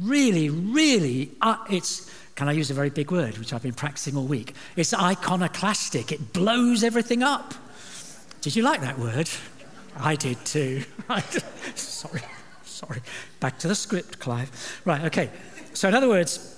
Really, 0.00 0.48
really, 0.48 1.30
uh, 1.42 1.58
it's, 1.68 2.10
can 2.34 2.48
I 2.48 2.52
use 2.52 2.70
a 2.70 2.74
very 2.74 2.88
big 2.88 3.10
word, 3.10 3.36
which 3.36 3.52
I've 3.52 3.62
been 3.62 3.74
practicing 3.74 4.16
all 4.16 4.24
week? 4.24 4.54
It's 4.74 4.94
iconoclastic, 4.94 6.10
it 6.10 6.32
blows 6.32 6.82
everything 6.82 7.22
up. 7.22 7.52
Did 8.40 8.56
you 8.56 8.62
like 8.62 8.80
that 8.80 8.98
word? 8.98 9.28
I 9.98 10.16
did 10.16 10.42
too. 10.46 10.82
sorry, 11.74 12.22
sorry. 12.64 13.02
Back 13.40 13.58
to 13.58 13.68
the 13.68 13.74
script, 13.74 14.18
Clive. 14.18 14.80
Right, 14.86 15.02
okay. 15.04 15.30
So, 15.74 15.88
in 15.88 15.94
other 15.94 16.08
words, 16.08 16.51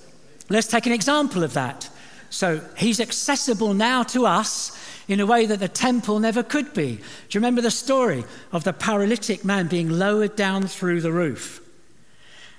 let's 0.49 0.67
take 0.67 0.85
an 0.85 0.91
example 0.91 1.43
of 1.43 1.53
that. 1.53 1.89
So, 2.29 2.61
he's 2.75 2.99
accessible 2.99 3.73
now 3.73 4.03
to 4.03 4.25
us 4.25 4.77
in 5.07 5.19
a 5.19 5.25
way 5.25 5.45
that 5.45 5.59
the 5.59 5.67
temple 5.67 6.19
never 6.19 6.43
could 6.43 6.73
be. 6.73 6.95
Do 6.95 7.01
you 7.31 7.39
remember 7.39 7.61
the 7.61 7.71
story 7.71 8.25
of 8.51 8.63
the 8.63 8.73
paralytic 8.73 9.45
man 9.45 9.67
being 9.67 9.89
lowered 9.89 10.35
down 10.35 10.67
through 10.67 11.01
the 11.01 11.11
roof? 11.11 11.61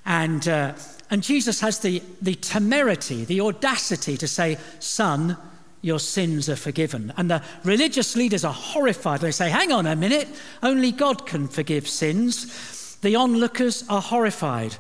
And, 0.05 0.47
uh, 0.49 0.75
and 1.11 1.23
Jesus 1.23 1.61
has 1.61 1.81
the, 1.81 2.02
the 2.23 2.37
temerity, 2.37 3.25
the 3.25 3.40
audacity 3.40 4.16
to 4.16 4.28
say, 4.28 4.57
Son, 4.78 5.37
your 5.83 6.00
sins 6.00 6.49
are 6.49 6.57
forgiven. 6.57 7.12
And 7.16 7.31
the 7.31 7.43
religious 7.64 8.16
leaders 8.16 8.45
are 8.45 8.52
horrified. 8.52 9.21
They 9.21 9.31
say, 9.31 9.50
hang 9.50 9.71
on 9.71 9.87
a 9.87 9.95
minute, 9.95 10.28
only 10.62 10.90
God 10.90 11.26
can 11.26 11.47
forgive 11.47 11.88
sins. 11.88 12.97
The 13.02 13.14
onlookers 13.14 13.85
are 13.88 14.00
horrified. 14.00 14.76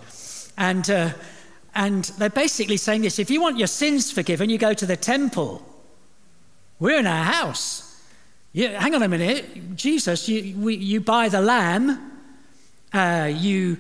And, 0.56 0.88
uh, 0.90 1.10
and 1.76 2.04
they're 2.16 2.30
basically 2.30 2.78
saying 2.78 3.02
this 3.02 3.18
if 3.18 3.30
you 3.30 3.40
want 3.40 3.58
your 3.58 3.68
sins 3.68 4.10
forgiven, 4.10 4.50
you 4.50 4.58
go 4.58 4.72
to 4.72 4.86
the 4.86 4.96
temple. 4.96 5.62
We're 6.80 6.98
in 6.98 7.06
our 7.06 7.24
house. 7.24 7.82
You, 8.52 8.68
hang 8.70 8.94
on 8.94 9.02
a 9.02 9.08
minute, 9.08 9.76
Jesus, 9.76 10.28
you, 10.28 10.56
we, 10.56 10.76
you 10.76 11.00
buy 11.02 11.28
the 11.28 11.42
lamb, 11.42 12.12
uh, 12.94 13.30
you, 13.30 13.76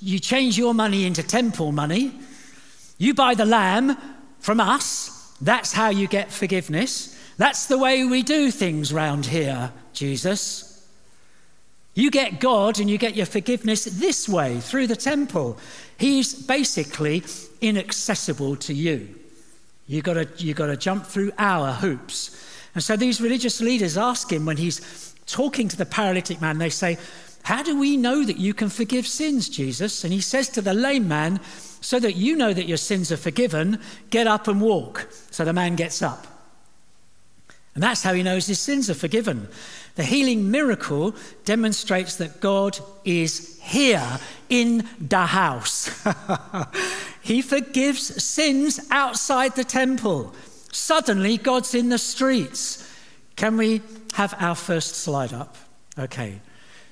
you 0.00 0.18
change 0.18 0.58
your 0.58 0.74
money 0.74 1.06
into 1.06 1.22
temple 1.22 1.72
money, 1.72 2.12
you 2.98 3.14
buy 3.14 3.34
the 3.34 3.46
lamb 3.46 3.96
from 4.38 4.60
us, 4.60 5.34
that's 5.40 5.72
how 5.72 5.88
you 5.88 6.06
get 6.08 6.30
forgiveness. 6.30 7.18
That's 7.38 7.66
the 7.66 7.78
way 7.78 8.04
we 8.04 8.22
do 8.22 8.50
things 8.50 8.92
round 8.92 9.24
here, 9.24 9.72
Jesus. 9.94 10.67
You 11.98 12.12
get 12.12 12.38
God 12.38 12.78
and 12.78 12.88
you 12.88 12.96
get 12.96 13.16
your 13.16 13.26
forgiveness 13.26 13.82
this 13.82 14.28
way, 14.28 14.60
through 14.60 14.86
the 14.86 14.94
temple. 14.94 15.58
He's 15.98 16.32
basically 16.32 17.24
inaccessible 17.60 18.54
to 18.54 18.72
you. 18.72 19.16
You've 19.88 20.04
got 20.04 20.14
to, 20.14 20.28
you 20.36 20.54
got 20.54 20.68
to 20.68 20.76
jump 20.76 21.06
through 21.06 21.32
our 21.38 21.72
hoops. 21.72 22.40
And 22.76 22.84
so 22.84 22.96
these 22.96 23.20
religious 23.20 23.60
leaders 23.60 23.98
ask 23.98 24.30
him 24.30 24.46
when 24.46 24.58
he's 24.58 25.12
talking 25.26 25.66
to 25.66 25.76
the 25.76 25.86
paralytic 25.86 26.40
man, 26.40 26.58
they 26.58 26.70
say, 26.70 26.98
How 27.42 27.64
do 27.64 27.76
we 27.76 27.96
know 27.96 28.24
that 28.24 28.38
you 28.38 28.54
can 28.54 28.68
forgive 28.68 29.04
sins, 29.04 29.48
Jesus? 29.48 30.04
And 30.04 30.12
he 30.12 30.20
says 30.20 30.48
to 30.50 30.62
the 30.62 30.74
lame 30.74 31.08
man, 31.08 31.40
so 31.80 31.98
that 31.98 32.14
you 32.14 32.36
know 32.36 32.52
that 32.52 32.68
your 32.68 32.76
sins 32.76 33.10
are 33.10 33.16
forgiven, 33.16 33.80
get 34.10 34.28
up 34.28 34.46
and 34.46 34.60
walk. 34.60 35.08
So 35.32 35.44
the 35.44 35.52
man 35.52 35.74
gets 35.74 36.00
up. 36.00 36.28
And 37.78 37.82
that's 37.82 38.02
how 38.02 38.12
he 38.12 38.24
knows 38.24 38.46
his 38.46 38.58
sins 38.58 38.90
are 38.90 38.94
forgiven. 38.94 39.48
The 39.98 40.04
healing 40.04 40.52
miracle 40.52 41.16
demonstrates 41.44 42.14
that 42.18 42.40
God 42.40 42.78
is 43.04 43.58
here 43.60 44.20
in 44.48 44.88
the 45.00 45.26
house. 45.26 45.90
he 47.20 47.42
forgives 47.42 48.22
sins 48.22 48.78
outside 48.92 49.56
the 49.56 49.64
temple. 49.64 50.32
Suddenly, 50.70 51.38
God's 51.38 51.74
in 51.74 51.88
the 51.88 51.98
streets. 51.98 52.88
Can 53.34 53.56
we 53.56 53.82
have 54.14 54.36
our 54.38 54.54
first 54.54 54.94
slide 54.94 55.32
up? 55.32 55.56
Okay. 55.98 56.42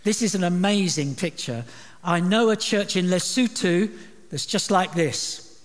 This 0.03 0.21
is 0.21 0.35
an 0.35 0.43
amazing 0.43 1.15
picture. 1.15 1.65
I 2.03 2.19
know 2.19 2.51
a 2.51 2.57
church 2.57 2.97
in 2.97 3.07
Lesotho 3.07 3.89
that's 4.33 4.47
just 4.47 4.73
like 4.73 4.95
this. 4.95 5.63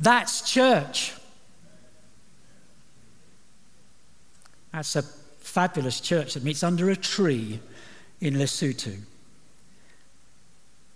That's 0.00 0.50
church. 0.50 1.12
That's 4.72 4.96
a 4.96 5.04
fabulous 5.52 6.00
church 6.00 6.32
that 6.32 6.42
meets 6.42 6.62
under 6.62 6.88
a 6.88 6.96
tree 6.96 7.60
in 8.22 8.34
Lesotho. 8.34 8.96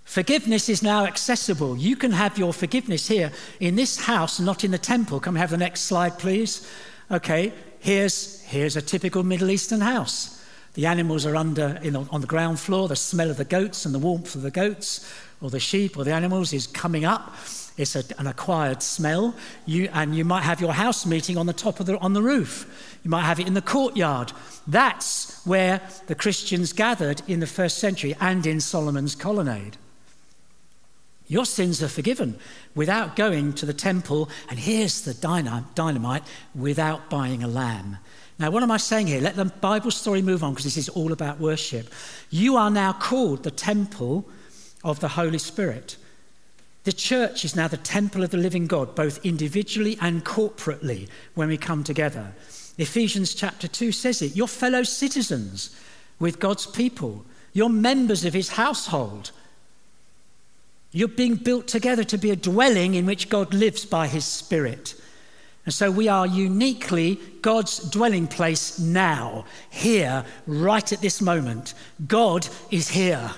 Forgiveness 0.04 0.70
is 0.70 0.82
now 0.82 1.04
accessible. 1.04 1.76
You 1.76 1.94
can 1.94 2.10
have 2.12 2.38
your 2.38 2.54
forgiveness 2.54 3.06
here 3.06 3.32
in 3.60 3.76
this 3.76 4.00
house, 4.00 4.40
not 4.40 4.64
in 4.64 4.70
the 4.70 4.78
temple. 4.78 5.20
Come 5.20 5.34
have 5.34 5.50
the 5.50 5.58
next 5.58 5.82
slide, 5.82 6.18
please. 6.18 6.66
Okay, 7.10 7.52
here's, 7.80 8.40
here's 8.44 8.76
a 8.76 8.82
typical 8.82 9.22
Middle 9.22 9.50
Eastern 9.50 9.82
house. 9.82 10.42
The 10.72 10.86
animals 10.86 11.26
are 11.26 11.36
under 11.36 11.78
in, 11.82 11.94
on 11.94 12.22
the 12.22 12.26
ground 12.26 12.58
floor. 12.58 12.88
The 12.88 12.96
smell 12.96 13.30
of 13.30 13.36
the 13.36 13.44
goats 13.44 13.84
and 13.84 13.94
the 13.94 13.98
warmth 13.98 14.34
of 14.36 14.40
the 14.40 14.50
goats 14.50 15.06
or 15.42 15.50
the 15.50 15.60
sheep 15.60 15.98
or 15.98 16.04
the 16.04 16.14
animals 16.14 16.54
is 16.54 16.66
coming 16.66 17.04
up. 17.04 17.34
It's 17.76 17.94
a, 17.94 18.04
an 18.18 18.26
acquired 18.26 18.82
smell. 18.82 19.34
You, 19.66 19.88
and 19.92 20.14
you 20.14 20.24
might 20.24 20.42
have 20.42 20.60
your 20.60 20.72
house 20.72 21.04
meeting 21.04 21.36
on 21.36 21.46
the 21.46 21.52
top 21.52 21.80
of 21.80 21.86
the, 21.86 21.98
on 21.98 22.12
the 22.12 22.22
roof. 22.22 22.98
You 23.04 23.10
might 23.10 23.24
have 23.24 23.38
it 23.38 23.46
in 23.46 23.54
the 23.54 23.62
courtyard. 23.62 24.32
That's 24.66 25.44
where 25.46 25.80
the 26.06 26.14
Christians 26.14 26.72
gathered 26.72 27.22
in 27.28 27.40
the 27.40 27.46
first 27.46 27.78
century 27.78 28.16
and 28.20 28.46
in 28.46 28.60
Solomon's 28.60 29.14
colonnade. 29.14 29.76
Your 31.28 31.44
sins 31.44 31.82
are 31.82 31.88
forgiven 31.88 32.38
without 32.74 33.16
going 33.16 33.52
to 33.54 33.66
the 33.66 33.74
temple, 33.74 34.28
and 34.48 34.58
here's 34.58 35.02
the 35.02 35.14
dynamite 35.14 36.22
without 36.54 37.10
buying 37.10 37.42
a 37.42 37.48
lamb. 37.48 37.98
Now, 38.38 38.50
what 38.50 38.62
am 38.62 38.70
I 38.70 38.76
saying 38.76 39.08
here? 39.08 39.20
Let 39.20 39.34
the 39.34 39.46
Bible 39.46 39.90
story 39.90 40.22
move 40.22 40.44
on 40.44 40.52
because 40.52 40.64
this 40.64 40.76
is 40.76 40.88
all 40.90 41.12
about 41.12 41.40
worship. 41.40 41.88
You 42.30 42.56
are 42.56 42.70
now 42.70 42.92
called 42.92 43.42
the 43.42 43.50
temple 43.50 44.28
of 44.84 45.00
the 45.00 45.08
Holy 45.08 45.38
Spirit. 45.38 45.96
The 46.86 46.92
church 46.92 47.44
is 47.44 47.56
now 47.56 47.66
the 47.66 47.78
temple 47.78 48.22
of 48.22 48.30
the 48.30 48.36
living 48.36 48.68
God, 48.68 48.94
both 48.94 49.26
individually 49.26 49.98
and 50.00 50.24
corporately, 50.24 51.08
when 51.34 51.48
we 51.48 51.56
come 51.56 51.82
together. 51.82 52.32
Ephesians 52.78 53.34
chapter 53.34 53.66
2 53.66 53.90
says 53.90 54.22
it. 54.22 54.36
You're 54.36 54.46
fellow 54.46 54.84
citizens 54.84 55.76
with 56.20 56.38
God's 56.38 56.64
people, 56.64 57.26
you're 57.52 57.68
members 57.68 58.24
of 58.24 58.34
his 58.34 58.50
household. 58.50 59.32
You're 60.92 61.08
being 61.08 61.34
built 61.34 61.66
together 61.66 62.04
to 62.04 62.18
be 62.18 62.30
a 62.30 62.36
dwelling 62.36 62.94
in 62.94 63.04
which 63.04 63.30
God 63.30 63.52
lives 63.52 63.84
by 63.84 64.06
his 64.06 64.24
Spirit. 64.24 64.94
And 65.64 65.74
so 65.74 65.90
we 65.90 66.06
are 66.06 66.24
uniquely 66.24 67.18
God's 67.42 67.80
dwelling 67.90 68.28
place 68.28 68.78
now, 68.78 69.44
here, 69.70 70.24
right 70.46 70.92
at 70.92 71.00
this 71.00 71.20
moment. 71.20 71.74
God 72.06 72.46
is 72.70 72.90
here. 72.90 73.32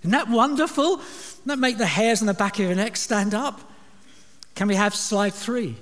Isn't 0.00 0.12
that 0.12 0.30
wonderful? 0.30 1.02
Doesn't 1.44 1.60
that 1.60 1.66
make 1.66 1.76
the 1.76 1.84
hairs 1.84 2.22
on 2.22 2.26
the 2.26 2.32
back 2.32 2.58
of 2.58 2.64
your 2.64 2.74
neck 2.74 2.96
stand 2.96 3.34
up? 3.34 3.60
Can 4.54 4.66
we 4.66 4.76
have 4.76 4.94
slide 4.94 5.34
three? 5.34 5.76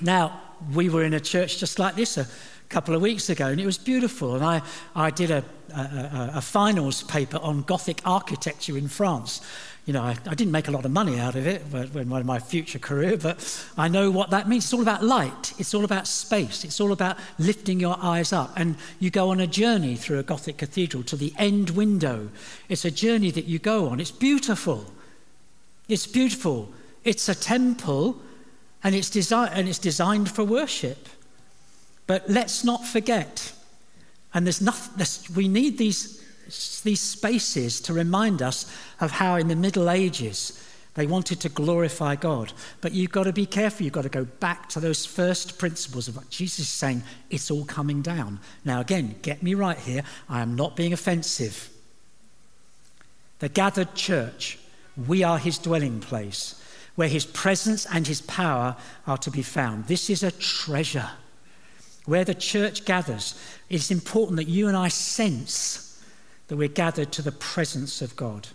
Now, 0.00 0.40
we 0.72 0.88
were 0.88 1.02
in 1.02 1.14
a 1.14 1.20
church 1.20 1.58
just 1.58 1.80
like 1.80 1.96
this 1.96 2.16
a 2.16 2.28
couple 2.68 2.94
of 2.94 3.02
weeks 3.02 3.28
ago, 3.28 3.48
and 3.48 3.60
it 3.60 3.66
was 3.66 3.76
beautiful. 3.76 4.36
And 4.36 4.44
I, 4.44 4.62
I 4.94 5.10
did 5.10 5.32
a, 5.32 5.44
a, 5.74 6.30
a 6.34 6.40
finals 6.40 7.02
paper 7.02 7.38
on 7.38 7.62
Gothic 7.62 8.02
architecture 8.04 8.78
in 8.78 8.86
France. 8.86 9.40
You 9.84 9.92
know, 9.92 10.02
I, 10.02 10.16
I, 10.26 10.34
didn't 10.34 10.52
make 10.52 10.68
a 10.68 10.70
lot 10.70 10.84
of 10.84 10.92
money 10.92 11.18
out 11.18 11.34
of 11.34 11.44
it 11.44 11.62
in 11.74 12.26
my 12.26 12.38
future 12.38 12.78
career, 12.78 13.16
but 13.16 13.66
I 13.76 13.88
know 13.88 14.12
what 14.12 14.30
that 14.30 14.48
means. 14.48 14.64
It's 14.64 14.72
all 14.72 14.82
about 14.82 15.02
light, 15.02 15.54
it's 15.58 15.74
all 15.74 15.84
about 15.84 16.06
space, 16.06 16.62
it's 16.62 16.80
all 16.80 16.92
about 16.92 17.18
lifting 17.38 17.80
your 17.80 17.96
eyes 18.00 18.32
up. 18.32 18.52
And 18.54 18.76
you 19.00 19.10
go 19.10 19.30
on 19.30 19.40
a 19.40 19.46
journey 19.48 19.96
through 19.96 20.20
a 20.20 20.22
Gothic 20.22 20.56
cathedral 20.56 21.02
to 21.04 21.16
the 21.16 21.34
end 21.36 21.70
window. 21.70 22.28
It's 22.68 22.84
a 22.84 22.92
journey 22.92 23.32
that 23.32 23.46
you 23.46 23.58
go 23.58 23.88
on. 23.88 23.98
It's 23.98 24.12
beautiful. 24.12 24.86
It's 25.88 26.06
beautiful. 26.06 26.68
It's 27.02 27.28
a 27.28 27.34
temple 27.34 28.20
and 28.84 28.94
it's, 28.94 29.10
desi- 29.10 29.50
and 29.52 29.68
it's 29.68 29.78
designed 29.78 30.30
for 30.30 30.44
worship. 30.44 31.08
But 32.06 32.28
let's 32.28 32.64
not 32.64 32.84
forget, 32.84 33.52
and 34.34 34.46
there's 34.46 34.60
nothing, 34.60 35.06
we 35.34 35.48
need 35.48 35.78
these, 35.78 36.21
these 36.82 37.00
spaces 37.00 37.80
to 37.82 37.92
remind 37.92 38.42
us 38.42 38.70
of 39.00 39.10
how 39.10 39.36
in 39.36 39.48
the 39.48 39.56
Middle 39.56 39.90
Ages 39.90 40.62
they 40.94 41.06
wanted 41.06 41.40
to 41.40 41.48
glorify 41.48 42.16
God. 42.16 42.52
But 42.80 42.92
you've 42.92 43.12
got 43.12 43.24
to 43.24 43.32
be 43.32 43.46
careful. 43.46 43.84
You've 43.84 43.94
got 43.94 44.02
to 44.02 44.10
go 44.10 44.24
back 44.24 44.68
to 44.70 44.80
those 44.80 45.06
first 45.06 45.58
principles 45.58 46.06
of 46.06 46.16
what 46.16 46.28
Jesus 46.28 46.60
is 46.60 46.68
saying, 46.68 47.02
it's 47.30 47.50
all 47.50 47.64
coming 47.64 48.02
down. 48.02 48.40
Now, 48.64 48.80
again, 48.80 49.16
get 49.22 49.42
me 49.42 49.54
right 49.54 49.78
here. 49.78 50.02
I 50.28 50.42
am 50.42 50.54
not 50.54 50.76
being 50.76 50.92
offensive. 50.92 51.70
The 53.38 53.48
gathered 53.48 53.94
church, 53.94 54.58
we 55.06 55.22
are 55.22 55.38
his 55.38 55.58
dwelling 55.58 56.00
place 56.00 56.62
where 56.94 57.08
his 57.08 57.24
presence 57.24 57.86
and 57.86 58.06
his 58.06 58.20
power 58.22 58.76
are 59.06 59.18
to 59.18 59.30
be 59.30 59.42
found. 59.42 59.86
This 59.86 60.10
is 60.10 60.22
a 60.22 60.30
treasure. 60.30 61.10
Where 62.04 62.24
the 62.24 62.34
church 62.34 62.84
gathers, 62.84 63.34
it's 63.70 63.90
important 63.90 64.36
that 64.36 64.48
you 64.48 64.68
and 64.68 64.76
I 64.76 64.88
sense 64.88 65.91
that 66.48 66.56
we're 66.56 66.68
gathered 66.68 67.12
to 67.12 67.22
the 67.22 67.32
presence 67.32 68.02
of 68.02 68.16
God. 68.16 68.48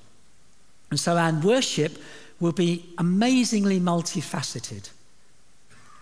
And 0.89 0.99
so 0.99 1.17
our 1.17 1.33
worship 1.33 1.97
will 2.39 2.51
be 2.51 2.85
amazingly 2.97 3.79
multifaceted. 3.79 4.89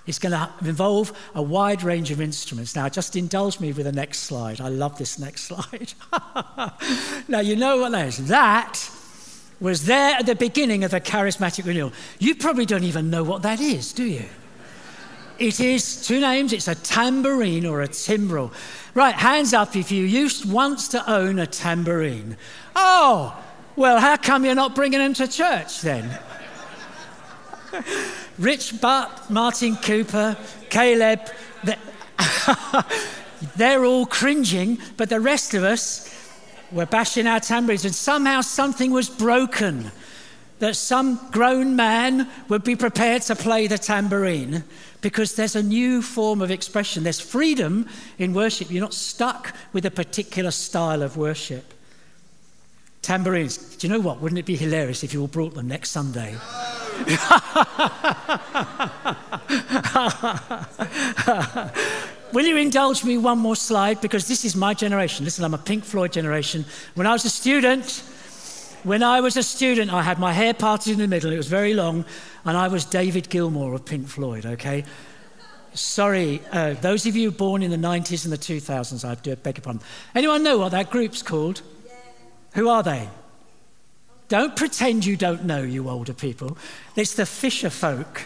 It's 0.08 0.20
going 0.20 0.34
to 0.34 0.50
involve 0.64 1.18
a 1.34 1.42
wide 1.42 1.82
range 1.82 2.12
of 2.12 2.22
instruments. 2.22 2.76
Now, 2.76 2.90
just 2.90 3.16
indulge 3.16 3.60
me 3.60 3.72
with 3.72 3.86
the 3.86 3.92
next 3.92 4.20
slide. 4.20 4.62
I 4.62 4.70
love 4.70 4.98
this 4.98 5.18
next 5.18 5.44
slide. 5.50 5.94
now, 7.28 7.40
you 7.40 7.56
know 7.56 7.78
what 7.78 7.92
that 7.94 8.08
is. 8.08 8.28
That 8.28 8.90
was 9.60 9.86
there 9.86 10.16
at 10.16 10.26
the 10.26 10.36
beginning 10.36 10.84
of 10.84 10.92
the 10.92 11.02
charismatic 11.02 11.66
renewal. 11.66 11.92
You 12.20 12.36
probably 12.36 12.66
don't 12.66 12.84
even 12.84 13.10
know 13.10 13.24
what 13.24 13.42
that 13.44 13.60
is, 13.60 13.94
do 13.94 14.04
you? 14.04 14.26
It 15.38 15.60
is 15.60 16.06
two 16.06 16.20
names 16.20 16.54
it's 16.54 16.68
a 16.68 16.76
tambourine 16.76 17.66
or 17.66 17.82
a 17.82 17.88
timbrel. 17.88 18.54
Right, 18.94 19.16
hands 19.16 19.54
up 19.54 19.76
if 19.76 19.92
you 19.92 20.06
used 20.06 20.50
once 20.50 20.88
to 20.90 21.12
own 21.12 21.40
a 21.40 21.48
tambourine. 21.48 22.38
Oh, 22.76 23.38
well, 23.76 24.00
how 24.00 24.16
come 24.16 24.46
you're 24.46 24.56
not 24.56 24.74
bringing 24.74 25.00
them 25.00 25.14
to 25.16 25.28
church 25.28 25.82
then? 25.82 26.18
Rich 28.38 28.80
Butt, 28.80 29.30
Martin 29.30 29.76
Cooper, 29.76 30.38
Caleb, 30.70 31.20
they're 33.56 33.84
all 33.84 34.06
cringing, 34.06 34.78
but 34.98 35.10
the 35.10 35.20
rest 35.20 35.54
of 35.54 35.64
us, 35.64 36.10
we're 36.72 36.86
bashing 36.86 37.28
our 37.28 37.40
tambourines, 37.40 37.86
and 37.86 37.96
somehow 37.96 38.42
something 38.42 38.92
was 38.92 39.10
broken. 39.10 39.92
That 40.60 40.78
some 40.78 41.20
grown 41.32 41.76
man 41.76 42.30
would 42.48 42.64
be 42.64 42.78
prepared 42.78 43.24
to 43.24 43.36
play 43.36 43.68
the 43.68 43.78
tambourine 43.78 44.64
because 45.06 45.36
there's 45.36 45.56
a 45.56 45.62
new 45.62 46.02
form 46.02 46.42
of 46.42 46.50
expression. 46.50 47.04
There's 47.04 47.20
freedom 47.20 47.88
in 48.18 48.34
worship. 48.34 48.72
You're 48.72 48.82
not 48.82 48.96
stuck 48.96 49.56
with 49.72 49.86
a 49.86 49.92
particular 49.92 50.50
style 50.50 51.04
of 51.04 51.16
worship. 51.16 51.76
Tambourines. 53.04 53.76
Do 53.76 53.86
you 53.86 53.94
know 53.94 54.00
what? 54.00 54.20
Wouldn't 54.20 54.40
it 54.40 54.48
be 54.48 54.56
hilarious 54.56 55.04
if 55.04 55.14
you 55.14 55.22
all 55.22 55.28
brought 55.28 55.54
them 55.54 55.68
next 55.68 55.92
Sunday? 55.92 56.32
Will 62.34 62.48
you 62.48 62.58
indulge 62.58 63.04
me 63.04 63.20
one 63.20 63.38
more 63.38 63.56
slide? 63.56 64.02
Because 64.02 64.28
this 64.28 64.44
is 64.44 64.56
my 64.56 64.74
generation. 64.74 65.24
Listen, 65.24 65.46
I'm 65.46 65.54
a 65.54 65.60
Pink 65.60 65.86
Floyd 65.86 66.14
generation. 66.14 66.66
When 66.96 67.06
I 67.06 67.14
was 67.14 67.26
a 67.26 67.30
student, 67.30 68.02
when 68.86 69.04
I 69.04 69.20
was 69.20 69.38
a 69.38 69.44
student, 69.44 69.94
I 69.94 70.02
had 70.02 70.18
my 70.20 70.34
hair 70.34 70.56
parted 70.56 70.94
in 70.94 71.00
the 71.00 71.08
middle. 71.08 71.32
It 71.32 71.38
was 71.38 71.48
very 71.48 71.76
long, 71.76 72.06
and 72.46 72.56
I 72.56 72.68
was 72.68 72.86
David 72.86 73.30
Gilmour 73.30 73.74
of 73.74 73.86
Pink 73.86 74.08
Floyd, 74.08 74.46
okay? 74.46 74.86
Sorry, 75.74 76.42
uh, 76.52 76.76
those 76.76 77.06
of 77.06 77.16
you 77.16 77.32
born 77.32 77.62
in 77.62 77.72
the 77.72 77.78
90s 77.78 78.24
and 78.24 78.32
the 78.32 78.38
2000s, 78.38 79.04
I 79.04 79.16
beg 79.36 79.58
your 79.58 79.64
pardon. 79.64 79.82
Anyone 80.14 80.44
know 80.44 80.58
what 80.58 80.72
that 80.72 80.90
group's 80.90 81.22
called? 81.22 81.62
Yeah. 81.86 81.94
Who 82.54 82.70
are 82.70 82.84
they? 82.84 83.10
Don't 84.28 84.56
pretend 84.56 85.06
you 85.06 85.18
don't 85.18 85.44
know, 85.44 85.62
you 85.62 85.90
older 85.90 86.14
people. 86.14 86.58
It's 86.96 87.16
the 87.16 87.24
Fisherfolk. 87.24 88.26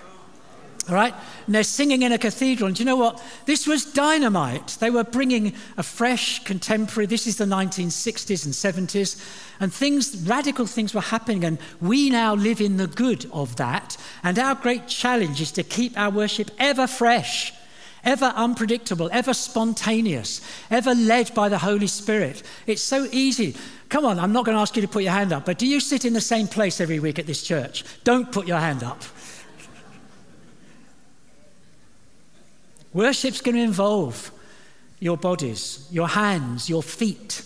All 0.89 0.95
right? 0.95 1.13
And 1.45 1.54
they're 1.54 1.63
singing 1.63 2.02
in 2.02 2.12
a 2.12 2.17
cathedral. 2.17 2.67
And 2.67 2.75
do 2.75 2.82
you 2.82 2.86
know 2.86 2.95
what? 2.95 3.23
This 3.45 3.67
was 3.67 3.86
dynamite. 3.86 4.78
They 4.80 4.89
were 4.89 5.04
bringing 5.04 5.54
a 5.78 5.84
fresh, 5.84 6.43
contemporary, 6.43 7.06
this 7.06 7.28
is 7.28 7.38
the 7.38 7.45
1960s 7.45 8.45
and 8.45 8.54
70s, 8.89 9.23
and 9.60 9.71
things, 9.71 10.17
radical 10.28 10.65
things 10.65 10.93
were 10.93 11.02
happening. 11.02 11.43
And 11.43 11.60
we 11.80 12.10
now 12.10 12.34
live 12.34 12.60
in 12.60 12.78
the 12.78 12.88
good 12.88 13.30
of 13.32 13.56
that. 13.58 13.97
And 14.23 14.39
our 14.39 14.56
great 14.56 14.88
challenge 14.88 15.41
is 15.41 15.52
to 15.54 15.63
keep 15.63 15.97
our 15.97 16.10
worship 16.10 16.49
ever 16.58 16.88
fresh, 16.88 17.54
ever 18.04 18.34
unpredictable, 18.36 19.10
ever 19.12 19.34
spontaneous, 19.34 20.41
ever 20.71 20.95
led 20.95 21.34
by 21.36 21.49
the 21.49 21.60
Holy 21.60 21.88
Spirit. 21.88 22.41
It's 22.65 22.82
so 22.82 23.08
easy. 23.12 23.56
Come 23.89 24.06
on, 24.06 24.17
I'm 24.19 24.34
not 24.34 24.45
going 24.45 24.56
to 24.56 24.62
ask 24.62 24.75
you 24.75 24.82
to 24.82 24.88
put 24.88 25.04
your 25.04 25.13
hand 25.13 25.34
up, 25.34 25.45
but 25.45 25.58
do 25.58 25.67
you 25.67 25.80
sit 25.80 26.06
in 26.06 26.13
the 26.13 26.21
same 26.21 26.47
place 26.47 26.80
every 26.82 26.99
week 26.99 27.19
at 27.19 27.25
this 27.28 27.43
church? 27.43 27.84
Don't 28.04 28.32
put 28.32 28.47
your 28.47 28.60
hand 28.60 28.84
up. 28.84 29.04
Worship's 32.93 33.41
going 33.41 33.56
to 33.56 33.62
involve 33.62 34.32
your 34.99 35.17
bodies, 35.17 35.88
your 35.91 36.08
hands, 36.08 36.69
your 36.69 36.84
feet. 36.84 37.43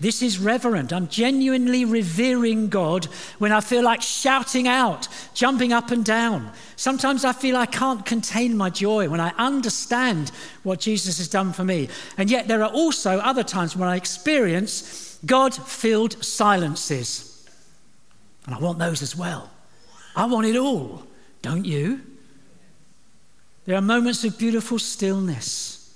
This 0.00 0.22
is 0.22 0.38
reverent. 0.38 0.94
I'm 0.94 1.08
genuinely 1.08 1.84
revering 1.84 2.70
God 2.70 3.04
when 3.38 3.52
I 3.52 3.60
feel 3.60 3.82
like 3.82 4.00
shouting 4.00 4.66
out, 4.66 5.08
jumping 5.34 5.74
up 5.74 5.90
and 5.90 6.02
down. 6.02 6.50
Sometimes 6.76 7.22
I 7.22 7.34
feel 7.34 7.54
I 7.54 7.66
can't 7.66 8.06
contain 8.06 8.56
my 8.56 8.70
joy 8.70 9.10
when 9.10 9.20
I 9.20 9.34
understand 9.36 10.30
what 10.62 10.80
Jesus 10.80 11.18
has 11.18 11.28
done 11.28 11.52
for 11.52 11.64
me. 11.64 11.90
And 12.16 12.30
yet 12.30 12.48
there 12.48 12.62
are 12.62 12.72
also 12.72 13.18
other 13.18 13.44
times 13.44 13.76
when 13.76 13.90
I 13.90 13.96
experience 13.96 15.18
God 15.26 15.54
filled 15.54 16.24
silences. 16.24 17.46
And 18.46 18.54
I 18.54 18.58
want 18.58 18.78
those 18.78 19.02
as 19.02 19.14
well. 19.14 19.50
I 20.16 20.24
want 20.24 20.46
it 20.46 20.56
all, 20.56 21.04
don't 21.42 21.66
you? 21.66 22.00
There 23.66 23.76
are 23.76 23.82
moments 23.82 24.24
of 24.24 24.38
beautiful 24.38 24.78
stillness, 24.78 25.94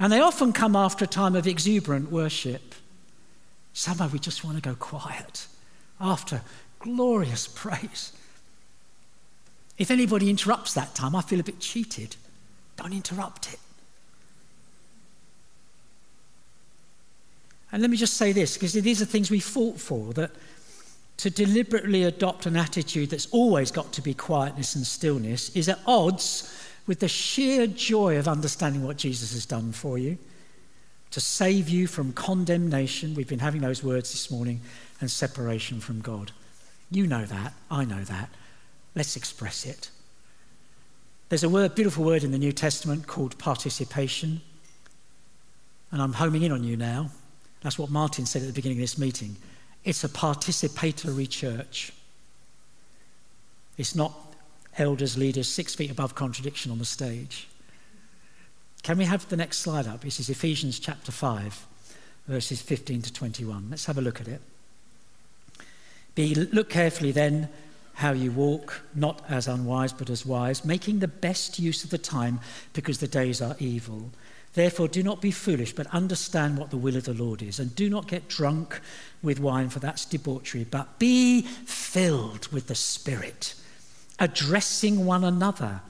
and 0.00 0.12
they 0.12 0.20
often 0.20 0.52
come 0.52 0.74
after 0.74 1.04
a 1.04 1.08
time 1.08 1.36
of 1.36 1.46
exuberant 1.46 2.10
worship. 2.10 2.74
Somehow 3.72 4.08
we 4.08 4.18
just 4.18 4.44
want 4.44 4.56
to 4.56 4.62
go 4.62 4.74
quiet 4.74 5.46
after 6.00 6.42
glorious 6.80 7.46
praise. 7.46 8.12
If 9.76 9.90
anybody 9.90 10.30
interrupts 10.30 10.74
that 10.74 10.94
time, 10.94 11.14
I 11.14 11.22
feel 11.22 11.40
a 11.40 11.44
bit 11.44 11.60
cheated. 11.60 12.16
Don't 12.76 12.92
interrupt 12.92 13.52
it. 13.52 13.60
And 17.70 17.82
let 17.82 17.90
me 17.90 17.96
just 17.96 18.14
say 18.14 18.32
this, 18.32 18.54
because 18.54 18.72
these 18.72 19.02
are 19.02 19.04
things 19.04 19.30
we 19.30 19.40
fought 19.40 19.78
for 19.78 20.12
that 20.14 20.30
to 21.18 21.30
deliberately 21.30 22.04
adopt 22.04 22.46
an 22.46 22.56
attitude 22.56 23.10
that's 23.10 23.26
always 23.26 23.70
got 23.70 23.92
to 23.92 24.02
be 24.02 24.14
quietness 24.14 24.74
and 24.74 24.86
stillness 24.86 25.54
is 25.54 25.68
at 25.68 25.78
odds 25.86 26.67
with 26.88 27.00
the 27.00 27.06
sheer 27.06 27.66
joy 27.66 28.18
of 28.18 28.26
understanding 28.26 28.82
what 28.82 28.96
Jesus 28.96 29.32
has 29.34 29.46
done 29.46 29.70
for 29.70 29.98
you 29.98 30.18
to 31.10 31.20
save 31.20 31.68
you 31.68 31.86
from 31.86 32.12
condemnation. 32.12 33.14
We've 33.14 33.28
been 33.28 33.38
having 33.38 33.60
those 33.60 33.84
words 33.84 34.10
this 34.10 34.30
morning 34.30 34.60
and 35.00 35.10
separation 35.10 35.80
from 35.80 36.00
God. 36.00 36.32
You 36.90 37.06
know 37.06 37.24
that. 37.26 37.52
I 37.70 37.84
know 37.84 38.02
that. 38.04 38.30
Let's 38.94 39.16
express 39.16 39.66
it. 39.66 39.90
There's 41.28 41.44
a 41.44 41.48
word, 41.48 41.74
beautiful 41.74 42.04
word 42.04 42.24
in 42.24 42.30
the 42.30 42.38
New 42.38 42.52
Testament 42.52 43.06
called 43.06 43.38
participation. 43.38 44.40
And 45.92 46.00
I'm 46.00 46.14
homing 46.14 46.42
in 46.42 46.52
on 46.52 46.64
you 46.64 46.76
now. 46.76 47.10
That's 47.60 47.78
what 47.78 47.90
Martin 47.90 48.24
said 48.24 48.42
at 48.42 48.48
the 48.48 48.54
beginning 48.54 48.78
of 48.78 48.82
this 48.82 48.98
meeting. 48.98 49.36
It's 49.84 50.04
a 50.04 50.08
participatory 50.08 51.28
church. 51.28 51.92
It's 53.76 53.94
not 53.94 54.12
elders, 54.78 55.18
leaders, 55.18 55.48
six 55.48 55.74
feet 55.74 55.90
above 55.90 56.14
contradiction 56.14 56.70
on 56.70 56.78
the 56.78 56.84
stage. 56.84 57.48
Can 58.82 58.98
we 58.98 59.04
have 59.04 59.28
the 59.28 59.36
next 59.36 59.58
slide 59.58 59.86
up? 59.86 60.00
This 60.02 60.20
is 60.20 60.30
Ephesians 60.30 60.78
chapter 60.78 61.12
5, 61.12 61.66
verses 62.26 62.62
15 62.62 63.02
to 63.02 63.12
21. 63.12 63.66
Let's 63.70 63.86
have 63.86 63.98
a 63.98 64.00
look 64.00 64.20
at 64.20 64.28
it. 64.28 64.40
Be, 66.14 66.34
look 66.34 66.70
carefully 66.70 67.12
then 67.12 67.48
how 67.94 68.12
you 68.12 68.30
walk, 68.30 68.82
not 68.94 69.24
as 69.28 69.48
unwise, 69.48 69.92
but 69.92 70.08
as 70.08 70.24
wise, 70.24 70.64
making 70.64 71.00
the 71.00 71.08
best 71.08 71.58
use 71.58 71.82
of 71.82 71.90
the 71.90 71.98
time 71.98 72.38
because 72.72 72.98
the 72.98 73.08
days 73.08 73.42
are 73.42 73.56
evil. 73.58 74.10
Therefore, 74.54 74.88
do 74.88 75.02
not 75.02 75.20
be 75.20 75.30
foolish, 75.30 75.72
but 75.72 75.86
understand 75.88 76.58
what 76.58 76.70
the 76.70 76.76
will 76.76 76.96
of 76.96 77.04
the 77.04 77.14
Lord 77.14 77.42
is. 77.42 77.58
And 77.58 77.74
do 77.74 77.90
not 77.90 78.08
get 78.08 78.28
drunk 78.28 78.80
with 79.22 79.40
wine, 79.40 79.68
for 79.68 79.80
that's 79.80 80.04
debauchery, 80.04 80.64
but 80.64 80.98
be 80.98 81.42
filled 81.42 82.48
with 82.48 82.68
the 82.68 82.74
Spirit, 82.74 83.54
addressing 84.18 85.04
one 85.04 85.24
another 85.24 85.80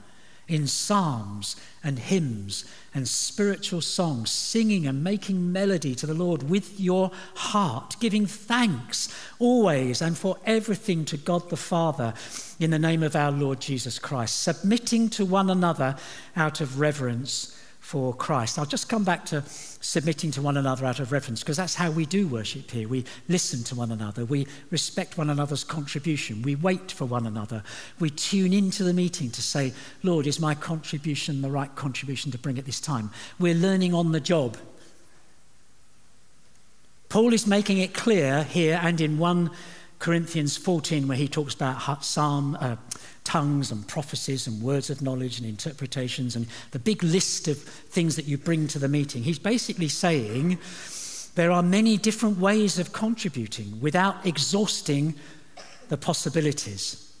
in 0.47 0.65
psalms 0.65 1.55
and 1.83 1.99
hymns 1.99 2.65
and 2.93 3.07
spiritual 3.07 3.81
songs, 3.81 4.31
singing 4.31 4.87
and 4.87 5.03
making 5.03 5.51
melody 5.51 5.93
to 5.93 6.07
the 6.07 6.13
Lord 6.13 6.49
with 6.49 6.79
your 6.79 7.11
heart, 7.35 7.95
giving 7.99 8.25
thanks 8.25 9.15
always 9.37 10.01
and 10.01 10.17
for 10.17 10.37
everything 10.45 11.05
to 11.05 11.17
God 11.17 11.49
the 11.49 11.57
Father 11.57 12.15
in 12.59 12.71
the 12.71 12.79
name 12.79 13.03
of 13.03 13.15
our 13.15 13.31
Lord 13.31 13.61
Jesus 13.61 13.99
Christ, 13.99 14.41
submitting 14.41 15.09
to 15.11 15.23
one 15.23 15.51
another 15.51 15.95
out 16.35 16.61
of 16.61 16.79
reverence 16.79 17.55
for 17.89 18.13
Christ. 18.13 18.59
I'll 18.59 18.67
just 18.67 18.87
come 18.87 19.03
back 19.03 19.25
to 19.25 19.41
submitting 19.81 20.29
to 20.33 20.43
one 20.43 20.57
another 20.57 20.85
out 20.85 20.99
of 20.99 21.11
reverence 21.11 21.39
because 21.39 21.57
that's 21.57 21.73
how 21.73 21.89
we 21.89 22.05
do 22.05 22.27
worship 22.27 22.69
here. 22.69 22.87
We 22.87 23.03
listen 23.27 23.63
to 23.63 23.73
one 23.73 23.91
another, 23.91 24.25
we 24.25 24.45
respect 24.69 25.17
one 25.17 25.31
another's 25.31 25.63
contribution, 25.63 26.43
we 26.43 26.53
wait 26.53 26.91
for 26.91 27.05
one 27.05 27.25
another, 27.25 27.63
we 27.99 28.11
tune 28.11 28.53
into 28.53 28.83
the 28.83 28.93
meeting 28.93 29.31
to 29.31 29.41
say, 29.41 29.73
Lord, 30.03 30.27
is 30.27 30.39
my 30.39 30.53
contribution 30.53 31.41
the 31.41 31.49
right 31.49 31.73
contribution 31.75 32.31
to 32.31 32.37
bring 32.37 32.59
at 32.59 32.65
this 32.67 32.79
time? 32.79 33.09
We're 33.39 33.55
learning 33.55 33.95
on 33.95 34.11
the 34.11 34.19
job. 34.19 34.57
Paul 37.09 37.33
is 37.33 37.47
making 37.47 37.79
it 37.79 37.95
clear 37.95 38.43
here 38.43 38.79
and 38.83 39.01
in 39.01 39.17
1 39.17 39.49
Corinthians 39.99 40.57
14, 40.57 41.07
where 41.07 41.17
he 41.17 41.27
talks 41.27 41.53
about 41.53 42.03
Psalm. 42.03 42.57
Uh, 42.59 42.77
tongues 43.29 43.69
and 43.69 43.87
prophecies 43.87 44.47
and 44.47 44.59
words 44.59 44.89
of 44.89 45.03
knowledge 45.03 45.37
and 45.37 45.47
interpretations 45.47 46.35
and 46.35 46.47
the 46.71 46.79
big 46.79 47.03
list 47.03 47.47
of 47.47 47.59
things 47.59 48.15
that 48.15 48.25
you 48.25 48.39
bring 48.39 48.67
to 48.67 48.79
the 48.79 48.87
meeting. 48.87 49.21
He's 49.21 49.37
basically 49.37 49.87
saying 49.87 50.57
there 51.35 51.51
are 51.51 51.61
many 51.61 51.95
different 51.95 52.39
ways 52.39 52.79
of 52.79 52.91
contributing 52.91 53.79
without 53.81 54.25
exhausting 54.25 55.13
the 55.89 55.97
possibilities. 55.97 57.13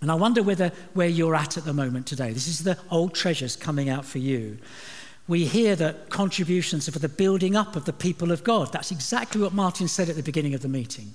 And 0.00 0.10
I 0.10 0.14
wonder 0.14 0.42
whether 0.42 0.72
where 0.94 1.08
you're 1.08 1.34
at 1.34 1.58
at 1.58 1.66
the 1.66 1.74
moment 1.74 2.06
today. 2.06 2.32
This 2.32 2.48
is 2.48 2.64
the 2.64 2.78
old 2.90 3.14
treasures 3.14 3.54
coming 3.54 3.90
out 3.90 4.06
for 4.06 4.18
you. 4.18 4.56
We 5.28 5.44
hear 5.44 5.76
that 5.76 6.08
contributions 6.08 6.88
are 6.88 6.92
for 6.92 6.98
the 6.98 7.08
building 7.08 7.54
up 7.54 7.76
of 7.76 7.84
the 7.84 7.92
people 7.92 8.32
of 8.32 8.44
God. 8.44 8.72
That's 8.72 8.90
exactly 8.90 9.42
what 9.42 9.52
Martin 9.52 9.88
said 9.88 10.08
at 10.08 10.16
the 10.16 10.22
beginning 10.22 10.54
of 10.54 10.62
the 10.62 10.68
meeting. 10.68 11.12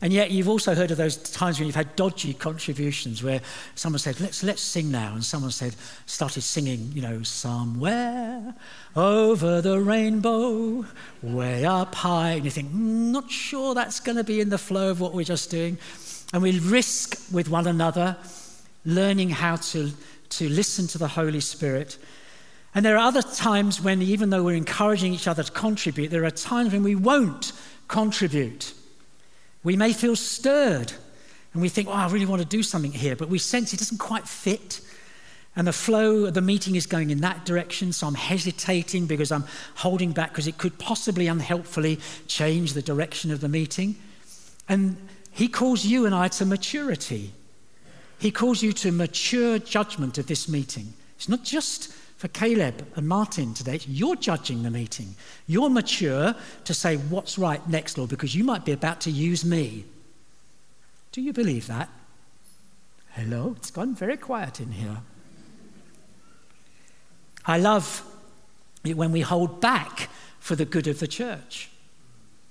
And 0.00 0.12
yet, 0.12 0.30
you've 0.30 0.48
also 0.48 0.76
heard 0.76 0.92
of 0.92 0.96
those 0.96 1.16
times 1.16 1.58
when 1.58 1.66
you've 1.66 1.74
had 1.74 1.96
dodgy 1.96 2.32
contributions 2.32 3.20
where 3.22 3.40
someone 3.74 3.98
said, 3.98 4.20
let's, 4.20 4.44
let's 4.44 4.62
sing 4.62 4.92
now. 4.92 5.14
And 5.14 5.24
someone 5.24 5.50
said, 5.50 5.74
started 6.06 6.42
singing, 6.42 6.92
you 6.94 7.02
know, 7.02 7.24
somewhere 7.24 8.54
over 8.94 9.60
the 9.60 9.80
rainbow, 9.80 10.86
way 11.20 11.64
up 11.64 11.96
high. 11.96 12.30
And 12.30 12.44
you 12.44 12.50
think, 12.50 12.70
mm, 12.70 13.10
not 13.10 13.28
sure 13.28 13.74
that's 13.74 13.98
going 13.98 14.16
to 14.16 14.24
be 14.24 14.40
in 14.40 14.50
the 14.50 14.58
flow 14.58 14.90
of 14.90 15.00
what 15.00 15.14
we're 15.14 15.24
just 15.24 15.50
doing. 15.50 15.78
And 16.32 16.42
we 16.42 16.60
risk 16.60 17.20
with 17.32 17.48
one 17.48 17.66
another 17.66 18.16
learning 18.84 19.30
how 19.30 19.56
to, 19.56 19.90
to 20.28 20.48
listen 20.48 20.86
to 20.88 20.98
the 20.98 21.08
Holy 21.08 21.40
Spirit. 21.40 21.98
And 22.72 22.84
there 22.84 22.94
are 22.94 23.08
other 23.08 23.22
times 23.22 23.80
when, 23.80 24.00
even 24.02 24.30
though 24.30 24.44
we're 24.44 24.54
encouraging 24.54 25.12
each 25.12 25.26
other 25.26 25.42
to 25.42 25.50
contribute, 25.50 26.10
there 26.12 26.24
are 26.24 26.30
times 26.30 26.72
when 26.72 26.84
we 26.84 26.94
won't 26.94 27.52
contribute. 27.88 28.74
We 29.62 29.76
may 29.76 29.92
feel 29.92 30.16
stirred 30.16 30.92
and 31.52 31.62
we 31.62 31.68
think, 31.68 31.88
oh, 31.88 31.92
I 31.92 32.08
really 32.08 32.26
want 32.26 32.42
to 32.42 32.48
do 32.48 32.62
something 32.62 32.92
here, 32.92 33.16
but 33.16 33.28
we 33.28 33.38
sense 33.38 33.72
it 33.72 33.78
doesn't 33.78 33.98
quite 33.98 34.28
fit. 34.28 34.80
And 35.56 35.66
the 35.66 35.72
flow 35.72 36.26
of 36.26 36.34
the 36.34 36.40
meeting 36.40 36.76
is 36.76 36.86
going 36.86 37.10
in 37.10 37.20
that 37.22 37.44
direction, 37.44 37.92
so 37.92 38.06
I'm 38.06 38.14
hesitating 38.14 39.06
because 39.06 39.32
I'm 39.32 39.44
holding 39.74 40.12
back 40.12 40.30
because 40.30 40.46
it 40.46 40.58
could 40.58 40.78
possibly 40.78 41.26
unhelpfully 41.26 41.98
change 42.28 42.74
the 42.74 42.82
direction 42.82 43.32
of 43.32 43.40
the 43.40 43.48
meeting. 43.48 43.96
And 44.68 44.96
he 45.32 45.48
calls 45.48 45.84
you 45.84 46.06
and 46.06 46.14
I 46.14 46.28
to 46.28 46.46
maturity. 46.46 47.32
He 48.18 48.30
calls 48.30 48.62
you 48.62 48.72
to 48.74 48.92
mature 48.92 49.58
judgment 49.58 50.18
of 50.18 50.26
this 50.26 50.48
meeting. 50.48 50.92
It's 51.16 51.28
not 51.28 51.42
just 51.42 51.92
for 52.18 52.28
Caleb 52.28 52.84
and 52.96 53.08
Martin 53.08 53.54
today. 53.54 53.80
You're 53.86 54.16
judging 54.16 54.64
the 54.64 54.70
meeting. 54.70 55.14
You're 55.46 55.70
mature 55.70 56.34
to 56.64 56.74
say 56.74 56.96
what's 56.96 57.38
right 57.38 57.66
next, 57.68 57.96
Lord, 57.96 58.10
because 58.10 58.34
you 58.34 58.42
might 58.42 58.64
be 58.64 58.72
about 58.72 59.00
to 59.02 59.10
use 59.10 59.44
me. 59.44 59.84
Do 61.12 61.22
you 61.22 61.32
believe 61.32 61.68
that? 61.68 61.88
Hello? 63.12 63.54
It's 63.56 63.70
gone 63.70 63.94
very 63.94 64.16
quiet 64.16 64.60
in 64.60 64.72
here. 64.72 64.98
I 67.46 67.58
love 67.58 68.04
it 68.84 68.96
when 68.96 69.12
we 69.12 69.20
hold 69.20 69.60
back 69.60 70.10
for 70.40 70.56
the 70.56 70.64
good 70.64 70.88
of 70.88 70.98
the 70.98 71.06
church. 71.06 71.70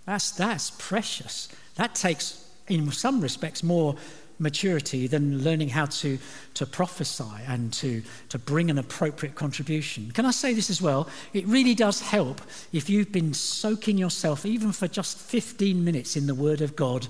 That's, 0.05 0.31
that's 0.31 0.71
precious. 0.71 1.49
That 1.75 1.93
takes, 1.93 2.49
in 2.69 2.89
some 2.93 3.19
respects, 3.19 3.63
more 3.63 3.97
maturity 4.39 5.07
than 5.07 5.43
learning 5.43 5.69
how 5.69 5.85
to, 5.85 6.17
to 6.53 6.65
prophesy 6.65 7.23
and 7.47 7.73
to, 7.73 8.03
to 8.29 8.37
bring 8.37 8.69
an 8.69 8.77
appropriate 8.77 9.35
contribution. 9.35 10.11
Can 10.11 10.25
I 10.25 10.31
say 10.31 10.53
this 10.53 10.69
as 10.69 10.81
well? 10.81 11.07
It 11.33 11.45
really 11.47 11.73
does 11.73 12.01
help 12.01 12.41
if 12.71 12.89
you've 12.89 13.11
been 13.11 13.33
soaking 13.33 13.97
yourself, 13.97 14.45
even 14.45 14.71
for 14.71 14.87
just 14.87 15.17
15 15.17 15.83
minutes, 15.83 16.15
in 16.15 16.27
the 16.27 16.35
Word 16.35 16.61
of 16.61 16.75
God 16.75 17.07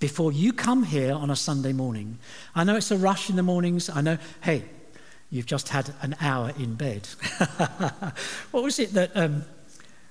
before 0.00 0.32
you 0.32 0.52
come 0.52 0.84
here 0.84 1.12
on 1.12 1.30
a 1.30 1.36
Sunday 1.36 1.72
morning. 1.72 2.18
I 2.54 2.64
know 2.64 2.76
it's 2.76 2.90
a 2.90 2.96
rush 2.96 3.30
in 3.30 3.36
the 3.36 3.42
mornings. 3.42 3.90
I 3.90 4.00
know, 4.00 4.18
hey, 4.42 4.64
you've 5.30 5.46
just 5.46 5.68
had 5.68 5.92
an 6.02 6.14
hour 6.20 6.52
in 6.58 6.74
bed. 6.74 7.06
what 8.52 8.62
was 8.62 8.78
it 8.78 8.92
that. 8.94 9.10
Um, 9.16 9.44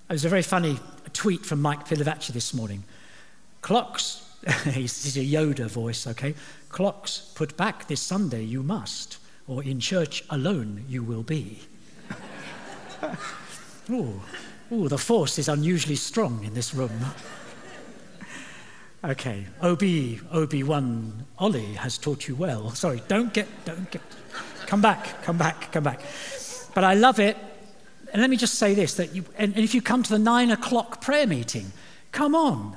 it 0.09 0.13
was 0.13 0.23
a 0.23 0.29
very 0.29 0.41
funny 0.41 0.79
tweet 1.11 1.45
from 1.45 1.61
Mike 1.61 1.85
Pilavachi 1.85 2.29
this 2.29 2.53
morning. 2.53 2.85
Clocks 3.61 4.25
He's 4.71 5.17
a 5.17 5.25
Yoda 5.25 5.67
voice, 5.67 6.07
okay? 6.07 6.33
Clocks 6.69 7.31
put 7.35 7.57
back 7.57 7.87
this 7.87 8.01
Sunday, 8.01 8.43
you 8.43 8.63
must, 8.63 9.17
or 9.47 9.63
in 9.63 9.79
church 9.79 10.23
alone 10.29 10.85
you 10.87 11.03
will 11.03 11.23
be. 11.23 11.59
ooh, 13.89 14.21
oh, 14.71 14.87
the 14.87 14.97
force 14.97 15.37
is 15.37 15.49
unusually 15.49 15.95
strong 15.95 16.43
in 16.43 16.53
this 16.53 16.73
room. 16.73 16.91
Okay, 19.03 19.45
OB, 19.61 19.79
OB1 19.79 21.11
Ollie 21.37 21.73
has 21.75 21.99
taught 21.99 22.27
you 22.27 22.35
well. 22.35 22.71
Sorry, 22.71 23.01
don't 23.07 23.31
get, 23.31 23.47
don't 23.63 23.89
get, 23.91 24.01
come 24.65 24.81
back, 24.81 25.21
come 25.21 25.37
back, 25.37 25.71
come 25.71 25.83
back. 25.83 26.01
But 26.73 26.83
I 26.83 26.95
love 26.95 27.19
it. 27.19 27.37
And 28.11 28.21
let 28.21 28.29
me 28.31 28.37
just 28.37 28.55
say 28.55 28.73
this 28.73 28.95
that 28.95 29.13
you, 29.13 29.23
and, 29.37 29.53
and 29.53 29.63
if 29.63 29.75
you 29.75 29.83
come 29.83 30.01
to 30.01 30.09
the 30.09 30.19
nine 30.19 30.49
o'clock 30.49 30.99
prayer 30.99 31.27
meeting, 31.27 31.71
come 32.11 32.33
on, 32.33 32.75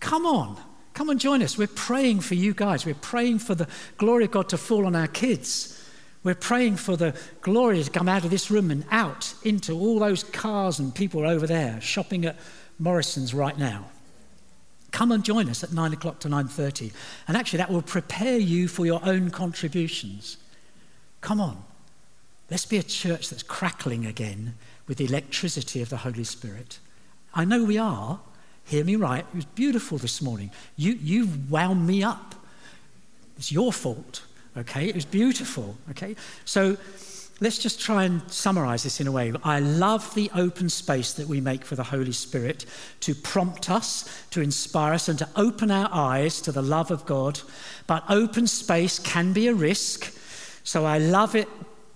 come 0.00 0.26
on. 0.26 0.58
Come 0.96 1.10
and 1.10 1.20
join 1.20 1.42
us. 1.42 1.58
We're 1.58 1.66
praying 1.66 2.20
for 2.20 2.36
you 2.36 2.54
guys. 2.54 2.86
We're 2.86 2.94
praying 2.94 3.40
for 3.40 3.54
the 3.54 3.68
glory 3.98 4.24
of 4.24 4.30
God 4.30 4.48
to 4.48 4.56
fall 4.56 4.86
on 4.86 4.96
our 4.96 5.06
kids. 5.06 5.78
We're 6.24 6.34
praying 6.34 6.76
for 6.76 6.96
the 6.96 7.14
glory 7.42 7.84
to 7.84 7.90
come 7.90 8.08
out 8.08 8.24
of 8.24 8.30
this 8.30 8.50
room 8.50 8.70
and 8.70 8.82
out 8.90 9.34
into 9.44 9.74
all 9.74 9.98
those 9.98 10.24
cars 10.24 10.78
and 10.78 10.94
people 10.94 11.26
over 11.26 11.46
there 11.46 11.82
shopping 11.82 12.24
at 12.24 12.38
Morrison's 12.78 13.34
right 13.34 13.58
now. 13.58 13.90
Come 14.90 15.12
and 15.12 15.22
join 15.22 15.50
us 15.50 15.62
at 15.62 15.70
9 15.70 15.92
o'clock 15.92 16.18
to 16.20 16.28
9.30. 16.28 16.94
And 17.28 17.36
actually, 17.36 17.58
that 17.58 17.70
will 17.70 17.82
prepare 17.82 18.38
you 18.38 18.66
for 18.66 18.86
your 18.86 19.02
own 19.04 19.28
contributions. 19.28 20.38
Come 21.20 21.42
on. 21.42 21.62
Let's 22.50 22.64
be 22.64 22.78
a 22.78 22.82
church 22.82 23.28
that's 23.28 23.42
crackling 23.42 24.06
again 24.06 24.54
with 24.88 24.96
the 24.96 25.04
electricity 25.04 25.82
of 25.82 25.90
the 25.90 25.98
Holy 25.98 26.24
Spirit. 26.24 26.78
I 27.34 27.44
know 27.44 27.64
we 27.64 27.76
are. 27.76 28.20
Hear 28.66 28.84
me 28.84 28.96
right. 28.96 29.24
It 29.32 29.34
was 29.34 29.44
beautiful 29.44 29.96
this 29.96 30.20
morning. 30.20 30.50
You, 30.76 30.94
you 30.94 31.28
wound 31.48 31.86
me 31.86 32.02
up. 32.02 32.34
It's 33.36 33.52
your 33.52 33.72
fault, 33.72 34.24
okay? 34.56 34.86
It 34.88 34.94
was 34.94 35.04
beautiful, 35.04 35.76
okay? 35.90 36.16
So 36.44 36.76
let's 37.38 37.58
just 37.58 37.80
try 37.80 38.04
and 38.04 38.28
summarize 38.28 38.82
this 38.82 39.00
in 39.00 39.06
a 39.06 39.12
way. 39.12 39.32
I 39.44 39.60
love 39.60 40.12
the 40.16 40.32
open 40.34 40.68
space 40.68 41.12
that 41.12 41.28
we 41.28 41.40
make 41.40 41.64
for 41.64 41.76
the 41.76 41.84
Holy 41.84 42.10
Spirit 42.10 42.66
to 43.00 43.14
prompt 43.14 43.70
us, 43.70 44.26
to 44.30 44.40
inspire 44.40 44.94
us, 44.94 45.08
and 45.08 45.18
to 45.20 45.28
open 45.36 45.70
our 45.70 45.88
eyes 45.92 46.40
to 46.40 46.50
the 46.50 46.62
love 46.62 46.90
of 46.90 47.06
God. 47.06 47.40
But 47.86 48.02
open 48.08 48.48
space 48.48 48.98
can 48.98 49.32
be 49.32 49.46
a 49.46 49.54
risk. 49.54 50.12
So 50.64 50.84
I 50.84 50.98
love 50.98 51.36
it, 51.36 51.48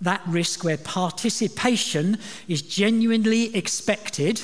that 0.02 0.22
risk 0.28 0.62
where 0.62 0.76
participation 0.76 2.18
is 2.46 2.62
genuinely 2.62 3.56
expected 3.56 4.40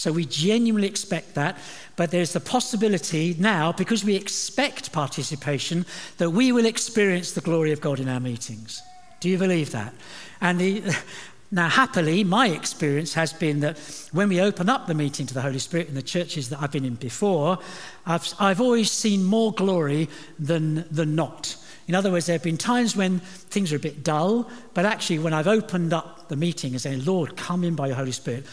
So 0.00 0.12
we 0.12 0.24
genuinely 0.24 0.88
expect 0.88 1.34
that, 1.34 1.58
but 1.94 2.10
there's 2.10 2.32
the 2.32 2.40
possibility 2.40 3.36
now, 3.38 3.70
because 3.70 4.02
we 4.02 4.16
expect 4.16 4.92
participation, 4.92 5.84
that 6.16 6.30
we 6.30 6.52
will 6.52 6.64
experience 6.64 7.32
the 7.32 7.42
glory 7.42 7.70
of 7.70 7.82
God 7.82 8.00
in 8.00 8.08
our 8.08 8.18
meetings. 8.18 8.82
Do 9.20 9.28
you 9.28 9.36
believe 9.36 9.72
that? 9.72 9.92
And 10.40 10.58
the, 10.58 10.96
now, 11.50 11.68
happily, 11.68 12.24
my 12.24 12.48
experience 12.48 13.12
has 13.12 13.34
been 13.34 13.60
that 13.60 13.78
when 14.12 14.30
we 14.30 14.40
open 14.40 14.70
up 14.70 14.86
the 14.86 14.94
meeting 14.94 15.26
to 15.26 15.34
the 15.34 15.42
Holy 15.42 15.58
Spirit 15.58 15.88
in 15.88 15.94
the 15.94 16.00
churches 16.00 16.48
that 16.48 16.62
I've 16.62 16.72
been 16.72 16.86
in 16.86 16.94
before, 16.94 17.58
I've, 18.06 18.32
I've 18.38 18.62
always 18.62 18.90
seen 18.90 19.22
more 19.22 19.52
glory 19.52 20.08
than, 20.38 20.86
than 20.90 21.14
not. 21.14 21.56
In 21.88 21.94
other 21.94 22.10
words, 22.10 22.24
there 22.24 22.36
have 22.36 22.42
been 22.42 22.56
times 22.56 22.96
when 22.96 23.18
things 23.18 23.70
are 23.70 23.76
a 23.76 23.80
bit 23.80 24.02
dull, 24.02 24.48
but 24.72 24.86
actually, 24.86 25.18
when 25.18 25.34
I've 25.34 25.46
opened 25.46 25.92
up 25.92 26.30
the 26.30 26.36
meeting 26.36 26.72
and 26.72 26.80
saying, 26.80 27.04
Lord, 27.04 27.36
come 27.36 27.64
in 27.64 27.74
by 27.74 27.88
your 27.88 27.96
Holy 27.96 28.12
Spirit, 28.12 28.46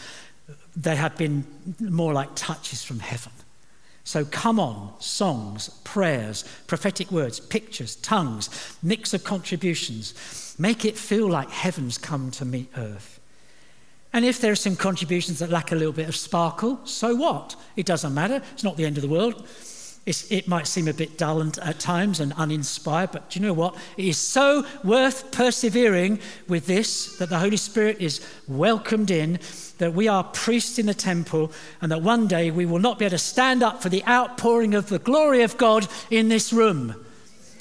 they 0.78 0.94
have 0.94 1.16
been 1.16 1.44
more 1.80 2.12
like 2.12 2.30
touches 2.34 2.84
from 2.84 3.00
heaven. 3.00 3.32
So 4.04 4.24
come 4.24 4.58
on, 4.58 4.94
songs, 5.00 5.68
prayers, 5.84 6.44
prophetic 6.66 7.10
words, 7.10 7.40
pictures, 7.40 7.96
tongues, 7.96 8.48
mix 8.82 9.12
of 9.12 9.24
contributions. 9.24 10.54
Make 10.58 10.84
it 10.84 10.96
feel 10.96 11.28
like 11.28 11.50
heaven's 11.50 11.98
come 11.98 12.30
to 12.32 12.44
meet 12.44 12.70
earth. 12.76 13.20
And 14.12 14.24
if 14.24 14.40
there 14.40 14.52
are 14.52 14.56
some 14.56 14.76
contributions 14.76 15.40
that 15.40 15.50
lack 15.50 15.72
a 15.72 15.74
little 15.74 15.92
bit 15.92 16.08
of 16.08 16.16
sparkle, 16.16 16.80
so 16.86 17.14
what? 17.14 17.56
It 17.76 17.84
doesn't 17.84 18.14
matter. 18.14 18.40
It's 18.52 18.64
not 18.64 18.76
the 18.76 18.86
end 18.86 18.96
of 18.96 19.02
the 19.02 19.08
world. 19.08 19.46
It's, 20.08 20.32
it 20.32 20.48
might 20.48 20.66
seem 20.66 20.88
a 20.88 20.94
bit 20.94 21.18
dull 21.18 21.42
and, 21.42 21.58
at 21.58 21.78
times 21.78 22.18
and 22.18 22.32
uninspired, 22.32 23.10
but 23.12 23.28
do 23.28 23.38
you 23.38 23.44
know 23.44 23.52
what? 23.52 23.76
It 23.98 24.06
is 24.06 24.16
so 24.16 24.64
worth 24.82 25.30
persevering 25.32 26.18
with 26.48 26.64
this 26.64 27.18
that 27.18 27.28
the 27.28 27.38
Holy 27.38 27.58
Spirit 27.58 27.98
is 28.00 28.26
welcomed 28.46 29.10
in, 29.10 29.38
that 29.76 29.92
we 29.92 30.08
are 30.08 30.24
priests 30.24 30.78
in 30.78 30.86
the 30.86 30.94
temple, 30.94 31.52
and 31.82 31.92
that 31.92 32.00
one 32.00 32.26
day 32.26 32.50
we 32.50 32.64
will 32.64 32.78
not 32.78 32.98
be 32.98 33.04
able 33.04 33.10
to 33.10 33.18
stand 33.18 33.62
up 33.62 33.82
for 33.82 33.90
the 33.90 34.02
outpouring 34.06 34.72
of 34.72 34.88
the 34.88 34.98
glory 34.98 35.42
of 35.42 35.58
God 35.58 35.86
in 36.08 36.30
this 36.30 36.54
room. 36.54 36.94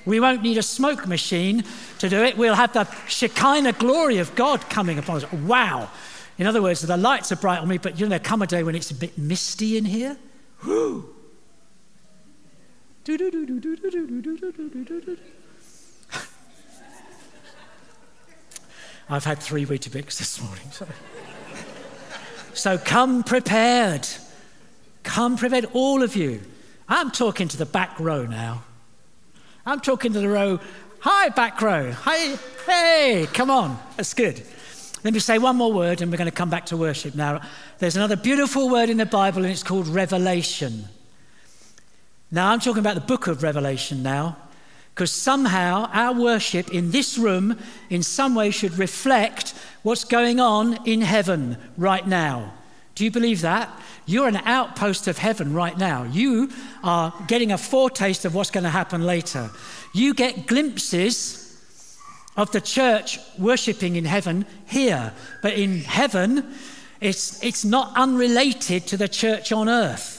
We 0.06 0.22
won't 0.22 0.42
need 0.42 0.58
a 0.58 0.64
smoke 0.64 1.06
machine 1.06 1.66
to 2.00 2.08
do 2.08 2.24
it. 2.24 2.38
We'll 2.38 2.56
have 2.56 2.72
the 2.72 2.88
Shekinah 3.10 3.74
glory 3.74 4.20
of 4.20 4.34
God 4.36 4.62
coming 4.70 4.98
upon 4.98 5.18
us. 5.18 5.32
Wow. 5.34 5.90
In 6.38 6.48
other 6.48 6.62
words, 6.62 6.80
the 6.80 6.96
lights 6.96 7.30
are 7.34 7.36
bright 7.36 7.60
on 7.60 7.68
me, 7.68 7.78
but 7.78 8.00
you 8.00 8.06
know, 8.06 8.12
there 8.12 8.20
come 8.20 8.42
a 8.42 8.48
day 8.48 8.64
when 8.64 8.74
it's 8.74 8.92
a 8.92 8.96
bit 8.96 9.18
misty 9.18 9.78
in 9.78 9.84
here. 9.84 10.16
I've 19.10 19.24
had 19.24 19.40
three 19.40 19.66
Weetabix 19.66 20.18
this 20.18 20.42
morning. 20.42 20.70
So. 20.72 20.86
so 22.54 22.78
come 22.78 23.24
prepared. 23.24 24.06
Come 25.04 25.38
prepared, 25.38 25.68
all 25.72 26.04
of 26.04 26.18
you. 26.18 26.42
I'm 26.90 27.12
talking 27.12 27.48
to 27.48 27.56
the 27.56 27.66
back 27.66 27.98
row 27.98 28.26
now. 28.26 28.66
I'm 29.66 29.80
talking 29.80 30.12
to 30.12 30.20
the 30.20 30.28
row. 30.28 30.60
Hi, 31.00 31.30
back 31.30 31.62
row. 31.62 31.94
Hi, 31.94 32.36
hey, 32.66 33.26
come 33.34 33.50
on. 33.50 33.80
That's 33.96 34.14
good. 34.14 34.44
Let 35.06 35.14
me 35.14 35.22
say 35.22 35.38
one 35.38 35.56
more 35.56 35.72
word 35.72 36.02
and 36.02 36.12
we're 36.12 36.18
going 36.18 36.30
to 36.30 36.36
come 36.36 36.50
back 36.50 36.66
to 36.66 36.76
worship 36.76 37.16
now. 37.16 37.40
There's 37.80 37.96
another 37.96 38.18
beautiful 38.18 38.68
word 38.68 38.90
in 38.90 38.98
the 38.98 39.06
Bible 39.06 39.44
and 39.44 39.52
it's 39.54 39.64
called 39.64 39.88
revelation. 39.88 40.90
Now, 42.30 42.52
I'm 42.52 42.60
talking 42.60 42.80
about 42.80 42.96
the 42.96 43.02
book 43.02 43.28
of 43.28 43.42
Revelation 43.42 44.04
now, 44.04 44.38
because 44.94 45.12
somehow 45.12 45.90
our 45.94 46.14
worship 46.14 46.74
in 46.74 46.92
this 46.92 47.18
room, 47.18 47.58
in 47.90 48.04
some 48.04 48.36
way, 48.36 48.52
should 48.52 48.78
reflect 48.78 49.54
what's 49.84 50.04
going 50.04 50.40
on 50.40 50.86
in 50.86 51.02
heaven 51.02 51.58
right 51.78 52.06
now. 52.06 52.54
Do 52.96 53.06
you 53.06 53.12
believe 53.12 53.42
that? 53.42 53.70
You're 54.06 54.28
an 54.28 54.38
outpost 54.38 55.08
of 55.08 55.20
heaven 55.20 55.54
right 55.54 55.78
now. 55.78 56.04
You 56.04 56.50
are 56.84 57.14
getting 57.28 57.52
a 57.52 57.58
foretaste 57.58 58.26
of 58.26 58.34
what's 58.34 58.52
going 58.52 58.64
to 58.64 58.70
happen 58.70 59.06
later. 59.06 59.50
You 59.94 60.14
get 60.14 60.48
glimpses 60.48 61.44
of 62.36 62.52
the 62.52 62.62
church 62.62 63.20
worshipping 63.38 63.96
in 63.96 64.06
heaven 64.06 64.46
here. 64.66 65.14
But 65.42 65.54
in 65.54 65.80
heaven, 65.82 66.56
it's, 67.00 67.44
it's 67.44 67.64
not 67.64 67.96
unrelated 67.96 68.88
to 68.88 68.98
the 68.98 69.08
church 69.08 69.52
on 69.52 69.70
earth. 69.70 70.17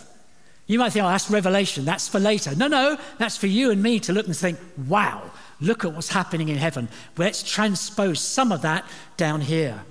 You 0.68 0.78
might 0.78 0.92
think, 0.92 1.04
oh, 1.04 1.08
that's 1.08 1.30
revelation, 1.30 1.86
that's 1.86 2.08
for 2.08 2.20
later. 2.20 2.54
No, 2.54 2.68
no, 2.68 2.98
that's 3.16 3.38
for 3.38 3.46
you 3.46 3.70
and 3.70 3.82
me 3.82 3.98
to 4.00 4.12
look 4.12 4.26
and 4.26 4.36
think, 4.36 4.58
wow, 4.86 5.30
look 5.60 5.84
at 5.86 5.94
what's 5.94 6.10
happening 6.10 6.50
in 6.50 6.58
heaven. 6.58 6.88
Let's 7.16 7.42
transpose 7.42 8.20
some 8.20 8.52
of 8.52 8.62
that 8.62 8.84
down 9.16 9.40
here. 9.40 9.82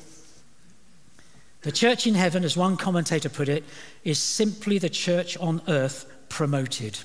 The 1.63 1.71
church 1.71 2.05
in 2.05 2.13
heaven, 2.13 2.43
as 2.43 2.55
one 2.55 2.77
commentator 2.77 3.27
put 3.27 3.49
it, 3.49 3.63
is 4.03 4.19
simply 4.19 4.77
the 4.77 4.89
church 4.89 5.35
on 5.37 5.63
earth 5.67 6.05
promoted. 6.29 6.99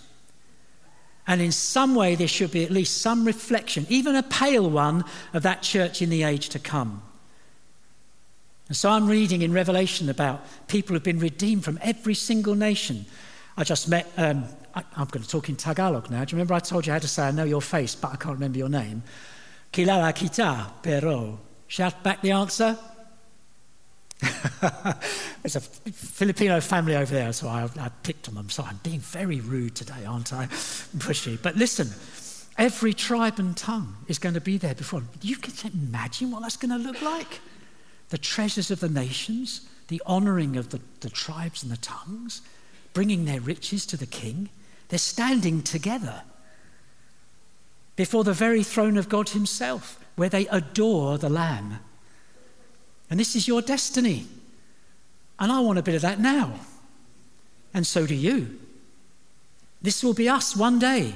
And 1.26 1.40
in 1.40 1.50
some 1.50 1.94
way, 1.94 2.14
there 2.14 2.28
should 2.28 2.50
be 2.50 2.64
at 2.64 2.70
least 2.70 3.00
some 3.00 3.24
reflection, 3.24 3.86
even 3.88 4.16
a 4.16 4.22
pale 4.22 4.68
one, 4.68 5.04
of 5.32 5.44
that 5.44 5.62
church 5.62 6.02
in 6.02 6.10
the 6.10 6.24
age 6.24 6.50
to 6.50 6.58
come. 6.58 7.02
And 8.68 8.76
so 8.76 8.90
I'm 8.90 9.08
reading 9.08 9.40
in 9.40 9.52
Revelation 9.52 10.10
about 10.10 10.44
people 10.68 10.94
who've 10.94 11.02
been 11.02 11.18
redeemed 11.18 11.64
from 11.64 11.78
every 11.80 12.14
single 12.14 12.54
nation 12.54 13.06
I 13.56 13.64
just 13.64 13.88
met, 13.88 14.10
um, 14.16 14.44
I, 14.74 14.82
am 14.96 15.08
going 15.08 15.22
to 15.22 15.28
talk 15.28 15.48
in 15.48 15.56
Tagalog 15.56 16.10
now. 16.10 16.24
Do 16.24 16.32
you 16.32 16.36
remember 16.36 16.54
I 16.54 16.60
told 16.60 16.86
you 16.86 16.92
how 16.92 16.98
to 16.98 17.08
say, 17.08 17.24
I 17.24 17.30
know 17.30 17.44
your 17.44 17.60
face, 17.60 17.94
but 17.94 18.12
I 18.12 18.16
can't 18.16 18.34
remember 18.34 18.58
your 18.58 18.68
name? 18.68 19.02
Kilala 19.72 20.12
kita, 20.14 20.70
pero. 20.82 21.38
Shout 21.66 22.02
back 22.02 22.20
the 22.22 22.32
answer. 22.32 22.78
There's 25.42 25.56
a 25.56 25.60
Filipino 25.60 26.60
family 26.60 26.96
over 26.96 27.12
there, 27.12 27.32
so 27.32 27.48
I, 27.48 27.68
I 27.78 27.88
picked 28.02 28.28
on 28.28 28.34
them. 28.34 28.50
So 28.50 28.62
I'm 28.62 28.78
being 28.82 29.00
very 29.00 29.40
rude 29.40 29.74
today, 29.74 30.04
aren't 30.06 30.32
I? 30.32 30.46
Pushy. 30.98 31.40
But 31.40 31.56
listen, 31.56 31.88
every 32.58 32.92
tribe 32.92 33.38
and 33.38 33.56
tongue 33.56 33.96
is 34.08 34.18
going 34.18 34.34
to 34.34 34.40
be 34.40 34.58
there 34.58 34.74
before. 34.74 35.02
You 35.20 35.36
can 35.36 35.72
imagine 35.72 36.30
what 36.30 36.42
that's 36.42 36.56
going 36.56 36.70
to 36.70 36.78
look 36.78 37.02
like. 37.02 37.40
The 38.10 38.18
treasures 38.18 38.70
of 38.70 38.80
the 38.80 38.88
nations, 38.88 39.66
the 39.88 40.02
honoring 40.06 40.56
of 40.56 40.70
the, 40.70 40.80
the 41.00 41.10
tribes 41.10 41.62
and 41.62 41.72
the 41.72 41.78
tongues 41.78 42.42
bringing 42.92 43.24
their 43.24 43.40
riches 43.40 43.86
to 43.86 43.96
the 43.96 44.06
king. 44.06 44.48
They're 44.88 44.98
standing 44.98 45.62
together 45.62 46.22
before 47.96 48.24
the 48.24 48.32
very 48.32 48.62
throne 48.62 48.96
of 48.96 49.08
God 49.08 49.30
Himself, 49.30 50.02
where 50.16 50.28
they 50.28 50.46
adore 50.48 51.18
the 51.18 51.28
Lamb. 51.28 51.78
And 53.10 53.20
this 53.20 53.36
is 53.36 53.46
your 53.46 53.62
destiny. 53.62 54.26
And 55.38 55.52
I 55.52 55.60
want 55.60 55.78
a 55.78 55.82
bit 55.82 55.94
of 55.94 56.02
that 56.02 56.20
now. 56.20 56.54
And 57.74 57.86
so 57.86 58.06
do 58.06 58.14
you. 58.14 58.58
This 59.80 60.04
will 60.04 60.14
be 60.14 60.28
us 60.28 60.56
one 60.56 60.78
day. 60.78 61.14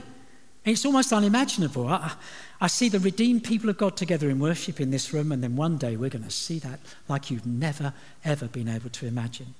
It's 0.65 0.85
almost 0.85 1.13
unimaginable. 1.13 1.87
I, 1.87 2.13
I, 2.61 2.67
see 2.67 2.89
the 2.89 2.99
redeemed 2.99 3.45
people 3.45 3.71
of 3.71 3.79
God 3.79 3.97
together 3.97 4.29
in 4.29 4.41
worship 4.41 4.81
in 4.81 4.91
this 4.91 5.13
room, 5.13 5.31
and 5.31 5.43
then 5.43 5.55
one 5.55 5.77
day 5.79 5.97
we're 5.97 6.11
going 6.11 6.25
to 6.25 6.31
see 6.31 6.59
that 6.59 6.81
like 7.09 7.31
you've 7.31 7.47
never, 7.47 7.93
ever 8.25 8.49
been 8.49 8.69
able 8.69 8.91
to 8.91 9.07
imagine. 9.07 9.55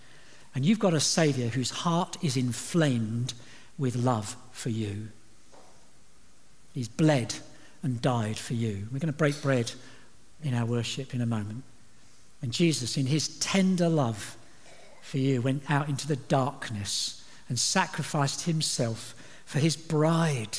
And 0.57 0.65
you've 0.65 0.79
got 0.79 0.95
a 0.95 1.01
Savior 1.01 1.49
whose 1.49 1.71
heart 1.71 2.17
is 2.25 2.39
inflamed 2.39 3.35
with 3.77 3.95
love 3.95 4.39
for 4.53 4.71
you. 4.71 5.09
He's 6.73 6.89
bled 6.89 7.35
and 7.83 8.01
died 8.01 8.39
for 8.39 8.55
you. 8.55 8.89
We're 8.91 9.01
going 9.01 9.13
to 9.13 9.19
break 9.19 9.43
bread 9.43 9.71
in 10.43 10.55
our 10.55 10.65
worship 10.65 11.15
in 11.15 11.21
a 11.21 11.27
moment. 11.27 11.63
And 12.41 12.53
Jesus, 12.53 12.97
in 12.97 13.05
his 13.05 13.39
tender 13.39 13.91
love 13.91 14.39
for 15.03 15.19
you, 15.19 15.43
went 15.43 15.71
out 15.71 15.91
into 15.91 16.09
the 16.09 16.17
darkness 16.17 17.23
and 17.51 17.59
sacrificed 17.59 18.47
himself 18.47 19.15
for 19.45 19.59
his 19.59 19.77
bride 19.77 20.57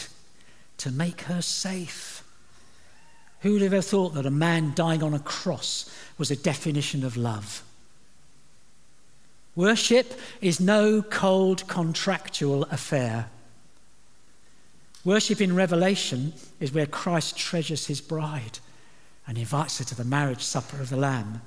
to 0.78 0.92
make 0.92 1.22
her 1.22 1.42
safe. 1.42 2.24
Who 3.40 3.54
would 3.54 3.64
have 3.64 3.74
ever 3.74 3.82
thought 3.82 4.14
that 4.14 4.28
a 4.28 4.32
man 4.32 4.74
dying 4.76 5.02
on 5.02 5.16
a 5.16 5.20
cross 5.20 5.92
was 6.20 6.30
a 6.30 6.36
definition 6.36 7.04
of 7.04 7.18
love? 7.18 7.64
Worship 9.58 10.14
is 10.40 10.60
no 10.60 11.02
cold 11.02 11.68
contractual 11.68 12.66
affair. 12.66 13.32
Worship 15.04 15.42
in 15.42 15.56
Revelation 15.56 16.34
is 16.60 16.72
where 16.72 16.86
Christ 16.86 17.36
treasures 17.36 17.88
his 17.88 18.00
bride 18.00 18.60
and 19.26 19.36
invites 19.36 19.80
her 19.80 19.86
to 19.86 19.96
the 19.96 20.04
marriage 20.04 20.44
supper 20.44 20.80
of 20.80 20.92
the 20.92 20.96
Lamb. 20.96 21.42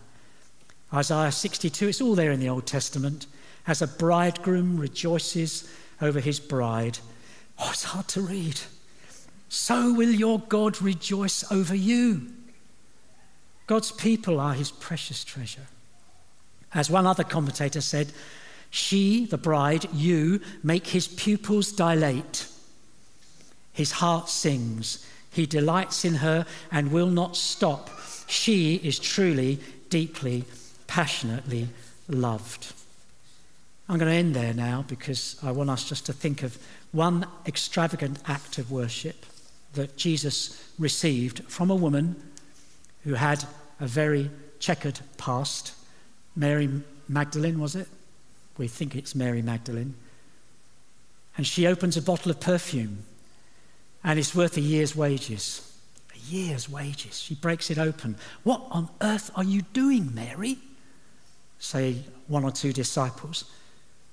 Isaiah 0.93 1.31
62, 1.31 1.87
it's 1.87 2.01
all 2.01 2.17
there 2.17 2.33
in 2.33 2.41
the 2.41 2.49
Old 2.49 2.67
Testament, 2.67 3.29
as 3.69 3.81
a 3.81 3.87
bridegroom 3.87 4.77
rejoices 4.77 5.73
over 6.03 6.19
his 6.19 6.41
bride. 6.41 6.99
Oh, 7.61 7.71
it's 7.71 7.85
hard 7.85 8.09
to 8.09 8.23
read. 8.23 8.61
So 9.49 9.95
will 9.95 10.11
your 10.11 10.41
God 10.41 10.83
rejoice 10.83 11.45
over 11.53 11.77
you. 11.77 12.33
God's 13.69 13.93
people 13.93 14.41
are 14.41 14.55
his 14.55 14.73
precious 14.73 15.23
treasure. 15.23 15.69
As 16.75 16.91
one 16.91 17.07
other 17.07 17.25
commentator 17.25 17.81
said, 17.81 18.13
she, 18.71 19.27
the 19.27 19.39
bride, 19.39 19.87
you, 19.93 20.41
make 20.63 20.89
his 20.89 21.09
pupils 21.09 21.73
dilate. 21.73 22.47
His 23.73 23.93
heart 23.93 24.29
sings. 24.29 25.07
He 25.33 25.47
delights 25.47 26.05
in 26.05 26.17
her 26.17 26.47
and 26.71 26.93
will 26.93 27.09
not 27.09 27.37
stop. 27.37 27.91
She 28.29 28.77
is 28.77 28.99
truly, 28.99 29.59
deeply, 29.89 30.45
passionately 30.87 31.69
loved. 32.09 32.73
I'm 33.89 33.99
going 33.99 34.11
to 34.11 34.17
end 34.17 34.37
there 34.37 34.55
now 34.55 34.85
because 34.87 35.37
I 35.43 35.51
want 35.51 35.71
us 35.71 35.89
just 35.89 36.07
to 36.07 36.13
think 36.13 36.45
of 36.45 36.57
one 36.93 37.27
extravagant 37.47 38.21
act 38.27 38.59
of 38.59 38.71
worship 38.71 39.27
that 39.75 39.97
Jesus 39.97 40.73
received 40.79 41.45
from 41.49 41.71
a 41.71 41.77
woman 41.77 42.15
who 43.03 43.15
had 43.15 43.45
a 43.81 43.87
very 43.87 44.31
checkered 44.61 45.01
past. 45.17 45.75
Mary 46.37 46.69
Magdalene, 47.09 47.59
was 47.59 47.75
it? 47.77 47.89
We 48.57 48.69
think 48.69 48.95
it's 48.95 49.15
Mary 49.15 49.43
Magdalene. 49.43 49.95
And 51.37 51.47
she 51.47 51.67
opens 51.67 51.97
a 51.97 52.03
bottle 52.03 52.31
of 52.31 52.41
perfume, 52.41 53.05
and 54.05 54.19
it's 54.19 54.35
worth 54.35 54.57
a 54.57 54.61
year's 54.61 54.95
wages. 54.95 55.73
A 56.15 56.19
year's 56.31 56.69
wages. 56.69 57.19
She 57.21 57.35
breaks 57.35 57.71
it 57.71 57.79
open. 57.79 58.17
What 58.43 58.63
on 58.71 58.89
earth 59.01 59.31
are 59.35 59.45
you 59.45 59.63
doing, 59.73 60.15
Mary? 60.15 60.59
Say 61.59 61.97
one 62.27 62.45
or 62.45 62.51
two 62.51 62.73
disciples. 62.73 63.45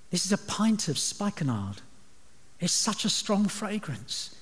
This 0.09 0.25
is 0.25 0.31
a 0.31 0.37
pint 0.37 0.87
of 0.87 0.97
spikenard. 0.97 1.81
It's 2.59 2.73
such 2.73 3.05
a 3.05 3.09
strong 3.09 3.47
fragrance. 3.47 4.35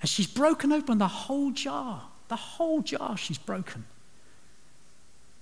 And 0.00 0.08
she's 0.08 0.26
broken 0.26 0.72
open 0.72 0.98
the 0.98 1.08
whole 1.08 1.50
jar. 1.50 2.02
The 2.28 2.36
whole 2.36 2.82
jar 2.82 3.16
she's 3.16 3.38
broken. 3.38 3.84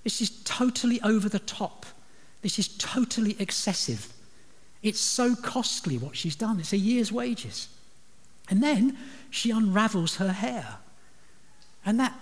This 0.05 0.21
is 0.21 0.31
totally 0.45 1.01
over 1.03 1.29
the 1.29 1.39
top. 1.39 1.87
This 2.43 2.59
is 2.59 2.69
totally 2.69 3.37
excessive. 3.39 4.13
It's 4.83 5.01
so 5.01 5.37
costly 5.37 5.99
what 5.99 6.17
she's 6.17 6.35
done. 6.35 6.59
It's 6.59 6.73
a 6.73 6.79
year's 6.79 7.13
wages. 7.13 7.69
And 8.51 8.63
then 8.63 8.99
she 9.31 9.51
unravels 9.51 10.17
her 10.17 10.33
hair. 10.33 10.79
And 11.87 12.01
that 12.01 12.15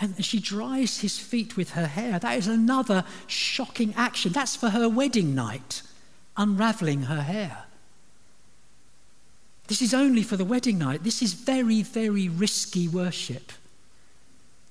and 0.00 0.24
she 0.24 0.38
dries 0.38 1.00
his 1.00 1.18
feet 1.18 1.56
with 1.56 1.70
her 1.70 1.88
hair. 1.88 2.20
That 2.20 2.38
is 2.38 2.46
another 2.46 3.04
shocking 3.26 3.92
action. 3.96 4.32
That's 4.32 4.54
for 4.54 4.70
her 4.70 4.88
wedding 4.88 5.34
night, 5.34 5.82
unraveling 6.36 7.02
her 7.02 7.22
hair. 7.22 7.64
This 9.66 9.82
is 9.82 9.92
only 9.92 10.22
for 10.22 10.36
the 10.36 10.44
wedding 10.44 10.78
night. 10.78 11.02
This 11.02 11.20
is 11.20 11.32
very, 11.34 11.82
very 11.82 12.28
risky 12.28 12.86
worship. 12.86 13.52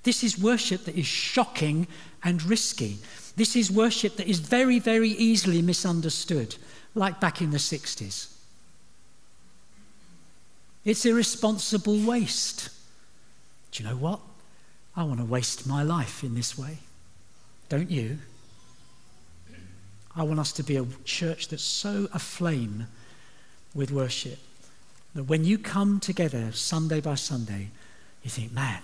This 0.04 0.24
is 0.24 0.40
worship 0.40 0.86
that 0.86 0.96
is 0.96 1.06
shocking 1.06 1.88
and 2.24 2.44
risky. 2.44 2.98
This 3.36 3.56
is 3.56 3.72
worship 3.72 4.16
that 4.18 4.28
is 4.28 4.40
very, 4.40 4.80
very 4.80 5.10
easily 5.10 5.62
misunderstood, 5.62 6.56
like 6.96 7.20
back 7.20 7.42
in 7.42 7.52
the 7.52 7.58
60s. 7.58 8.34
It's 10.86 11.06
irresponsible 11.06 12.00
waste. 12.00 12.70
Do 13.72 13.84
you 13.84 13.90
know 13.90 13.96
what? 13.96 14.20
I 14.96 15.04
want 15.04 15.20
to 15.20 15.26
waste 15.26 15.68
my 15.68 15.84
life 15.84 16.24
in 16.24 16.34
this 16.34 16.58
way. 16.58 16.78
Don't 17.70 17.92
you? 17.92 18.18
I 20.16 20.24
want 20.24 20.40
us 20.40 20.52
to 20.54 20.64
be 20.64 20.78
a 20.78 20.86
church 21.04 21.50
that's 21.50 21.64
so 21.64 22.08
aflame 22.14 22.88
with 23.76 23.92
worship 23.92 24.40
that 25.14 25.26
when 25.26 25.44
you 25.44 25.58
come 25.58 26.00
together 26.00 26.52
Sunday 26.52 27.02
by 27.02 27.16
Sunday, 27.16 27.70
you 28.24 28.30
think, 28.32 28.52
man, 28.52 28.82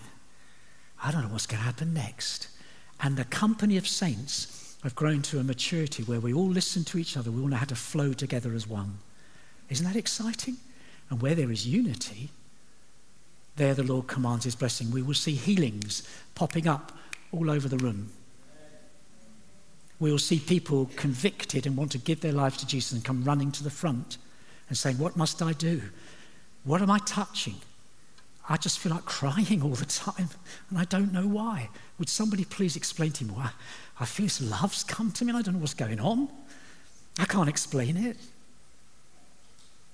I 1.04 1.12
don't 1.12 1.22
know 1.22 1.28
what's 1.28 1.46
going 1.46 1.60
to 1.60 1.66
happen 1.66 1.94
next. 1.94 2.48
And 3.02 3.18
the 3.18 3.26
company 3.26 3.76
of 3.78 3.88
saints 3.88 4.78
have 4.84 4.96
grown 4.96 5.22
to 5.24 5.40
a 5.40 5.44
maturity 5.44 6.04
where 6.04 6.20
we 6.20 6.34
all 6.34 6.48
listen 6.48 6.84
to 6.86 6.98
each 6.98 7.18
other, 7.18 7.30
we 7.30 7.42
all 7.42 7.48
know 7.50 7.58
how 7.58 7.66
to 7.66 7.76
flow 7.76 8.14
together 8.14 8.54
as 8.54 8.68
one. 8.68 8.98
Isn't 9.70 9.86
that 9.86 9.96
exciting? 9.96 10.58
And 11.10 11.22
where 11.22 11.36
there 11.36 11.52
is 11.52 11.68
unity, 11.68 12.30
there 13.56 13.74
the 13.74 13.84
Lord 13.84 14.08
commands 14.08 14.46
his 14.46 14.56
blessing. 14.56 14.92
We 14.92 15.02
will 15.02 15.14
see 15.14 15.36
healings 15.36 16.08
popping 16.36 16.68
up 16.68 16.92
all 17.32 17.50
over 17.50 17.68
the 17.68 17.78
room. 17.78 18.12
We 20.00 20.12
will 20.12 20.20
see 20.20 20.40
people 20.40 20.90
convicted 20.96 21.66
and 21.66 21.78
want 21.78 21.92
to 21.94 21.98
give 21.98 22.22
their 22.22 22.32
lives 22.32 22.58
to 22.58 22.68
Jesus 22.68 22.94
and 22.94 23.06
come 23.06 23.24
running 23.24 23.52
to 23.54 23.64
the 23.64 23.70
front 23.70 24.18
and 24.68 24.78
saying, 24.78 24.98
What 24.98 25.16
must 25.16 25.42
I 25.42 25.54
do? 25.54 25.82
What 26.64 26.82
am 26.82 26.90
I 26.90 27.00
touching? 27.00 27.56
I 28.50 28.58
just 28.58 28.80
feel 28.80 28.92
like 28.92 29.06
crying 29.06 29.62
all 29.62 29.70
the 29.70 29.86
time, 29.86 30.30
and 30.70 30.78
I 30.78 30.86
don't 30.86 31.14
know 31.14 31.28
why. 31.28 31.70
Would 31.98 32.10
somebody 32.10 32.44
please 32.44 32.76
explain 32.76 33.12
to 33.14 33.26
me 33.26 33.34
why? 33.34 33.52
I 34.00 34.06
feel 34.06 34.26
this 34.26 34.42
love's 34.42 34.84
come 34.84 35.12
to 35.14 35.26
me, 35.26 35.30
and 35.30 35.38
I 35.38 35.42
don't 35.42 35.56
know 35.56 35.62
what's 35.62 35.74
going 35.74 36.00
on. 36.00 36.28
I 37.20 37.26
can't 37.26 37.48
explain 37.48 37.96
it. 37.96 38.18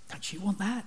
Don't 0.10 0.34
you 0.34 0.40
want 0.40 0.58
that? 0.60 0.86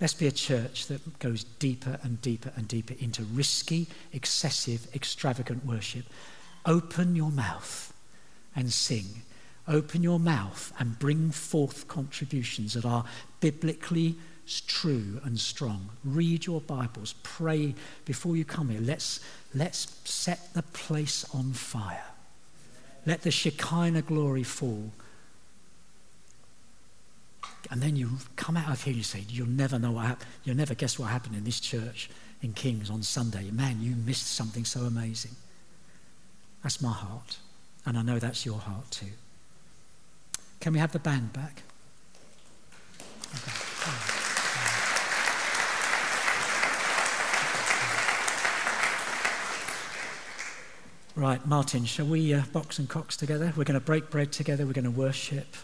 Let's 0.00 0.14
be 0.14 0.26
a 0.26 0.32
church 0.32 0.86
that 0.86 1.18
goes 1.20 1.44
deeper 1.44 1.98
and 2.02 2.20
deeper 2.20 2.52
and 2.56 2.66
deeper 2.66 2.94
into 2.98 3.22
risky, 3.22 3.86
excessive, 4.12 4.86
extravagant 4.94 5.64
worship. 5.64 6.04
Open 6.66 7.16
your 7.16 7.30
mouth 7.30 7.92
and 8.54 8.72
sing 8.72 9.22
Open 9.68 10.02
your 10.02 10.18
mouth 10.18 10.72
and 10.78 10.98
bring 10.98 11.30
forth 11.30 11.86
contributions 11.88 12.74
that 12.74 12.84
are 12.84 13.04
biblically 13.40 14.16
true 14.66 15.20
and 15.24 15.38
strong. 15.38 15.88
Read 16.04 16.46
your 16.46 16.60
Bibles. 16.60 17.14
Pray 17.22 17.74
before 18.04 18.36
you 18.36 18.44
come 18.44 18.68
here. 18.68 18.80
Let's, 18.80 19.20
let's 19.54 20.00
set 20.04 20.52
the 20.54 20.62
place 20.62 21.24
on 21.34 21.52
fire. 21.52 22.04
Let 23.06 23.22
the 23.22 23.30
Shekinah 23.30 24.02
glory 24.02 24.42
fall. 24.42 24.90
And 27.70 27.80
then 27.80 27.96
you 27.96 28.10
come 28.36 28.56
out 28.56 28.70
of 28.70 28.82
here 28.82 28.90
and 28.90 28.98
you 28.98 29.04
say, 29.04 29.24
You'll 29.28 29.46
never 29.46 29.78
know 29.78 29.92
what 29.92 30.06
happened. 30.06 30.30
You'll 30.44 30.56
never 30.56 30.74
guess 30.74 30.98
what 30.98 31.06
happened 31.06 31.36
in 31.36 31.44
this 31.44 31.60
church 31.60 32.10
in 32.42 32.52
Kings 32.52 32.90
on 32.90 33.02
Sunday. 33.02 33.50
Man, 33.50 33.80
you 33.80 33.94
missed 33.94 34.34
something 34.34 34.64
so 34.64 34.80
amazing. 34.80 35.32
That's 36.62 36.82
my 36.82 36.92
heart. 36.92 37.38
And 37.86 37.96
I 37.96 38.02
know 38.02 38.18
that's 38.18 38.44
your 38.44 38.58
heart 38.58 38.90
too. 38.90 39.06
Can 40.62 40.74
we 40.74 40.78
have 40.78 40.92
the 40.92 41.00
band 41.00 41.32
back? 41.32 41.64
Right, 51.16 51.44
Martin, 51.44 51.84
shall 51.84 52.06
we 52.06 52.32
uh, 52.32 52.42
box 52.52 52.78
and 52.78 52.88
cox 52.88 53.16
together? 53.16 53.52
We're 53.56 53.64
going 53.64 53.74
to 53.74 53.84
break 53.84 54.08
bread 54.08 54.30
together. 54.30 54.64
We're 54.64 54.72
going 54.72 54.84
to 54.84 54.92
worship. 54.92 55.56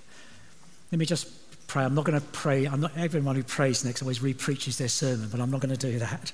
Let 0.90 0.98
me 0.98 1.06
just 1.06 1.28
pray. 1.68 1.84
I'm 1.84 1.94
not 1.94 2.04
going 2.04 2.20
to 2.20 2.26
pray. 2.32 2.66
I'm 2.66 2.80
not 2.80 2.90
everyone 2.96 3.36
who 3.36 3.44
prays 3.44 3.84
next 3.84 4.02
always 4.02 4.20
re-preaches 4.20 4.78
their 4.78 4.88
sermon, 4.88 5.28
but 5.30 5.38
I'm 5.38 5.52
not 5.52 5.60
going 5.60 5.76
to 5.76 5.92
do 5.92 6.00
that. 6.00 6.32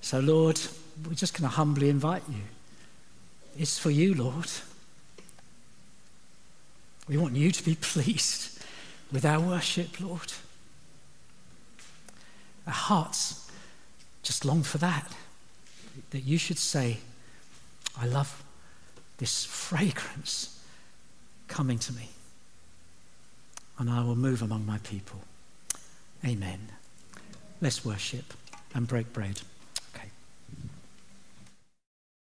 So, 0.00 0.20
Lord, 0.20 0.60
we're 1.08 1.14
just 1.14 1.34
going 1.34 1.50
to 1.50 1.56
humbly 1.56 1.88
invite 1.88 2.22
you. 2.28 2.42
It's 3.58 3.80
for 3.80 3.90
you, 3.90 4.14
Lord. 4.14 4.46
We 7.10 7.16
want 7.16 7.34
you 7.34 7.50
to 7.50 7.64
be 7.64 7.74
pleased 7.74 8.62
with 9.10 9.24
our 9.24 9.40
worship, 9.40 10.00
Lord. 10.00 10.32
Our 12.68 12.72
hearts 12.72 13.50
just 14.22 14.44
long 14.44 14.62
for 14.62 14.78
that. 14.78 15.12
That 16.10 16.20
you 16.20 16.38
should 16.38 16.56
say, 16.56 16.98
I 18.00 18.06
love 18.06 18.44
this 19.18 19.44
fragrance 19.44 20.62
coming 21.48 21.80
to 21.80 21.92
me, 21.92 22.10
and 23.76 23.90
I 23.90 24.04
will 24.04 24.14
move 24.14 24.40
among 24.40 24.64
my 24.64 24.78
people. 24.78 25.18
Amen. 26.24 26.60
Let's 27.60 27.84
worship 27.84 28.32
and 28.72 28.86
break 28.86 29.12
bread. 29.12 29.40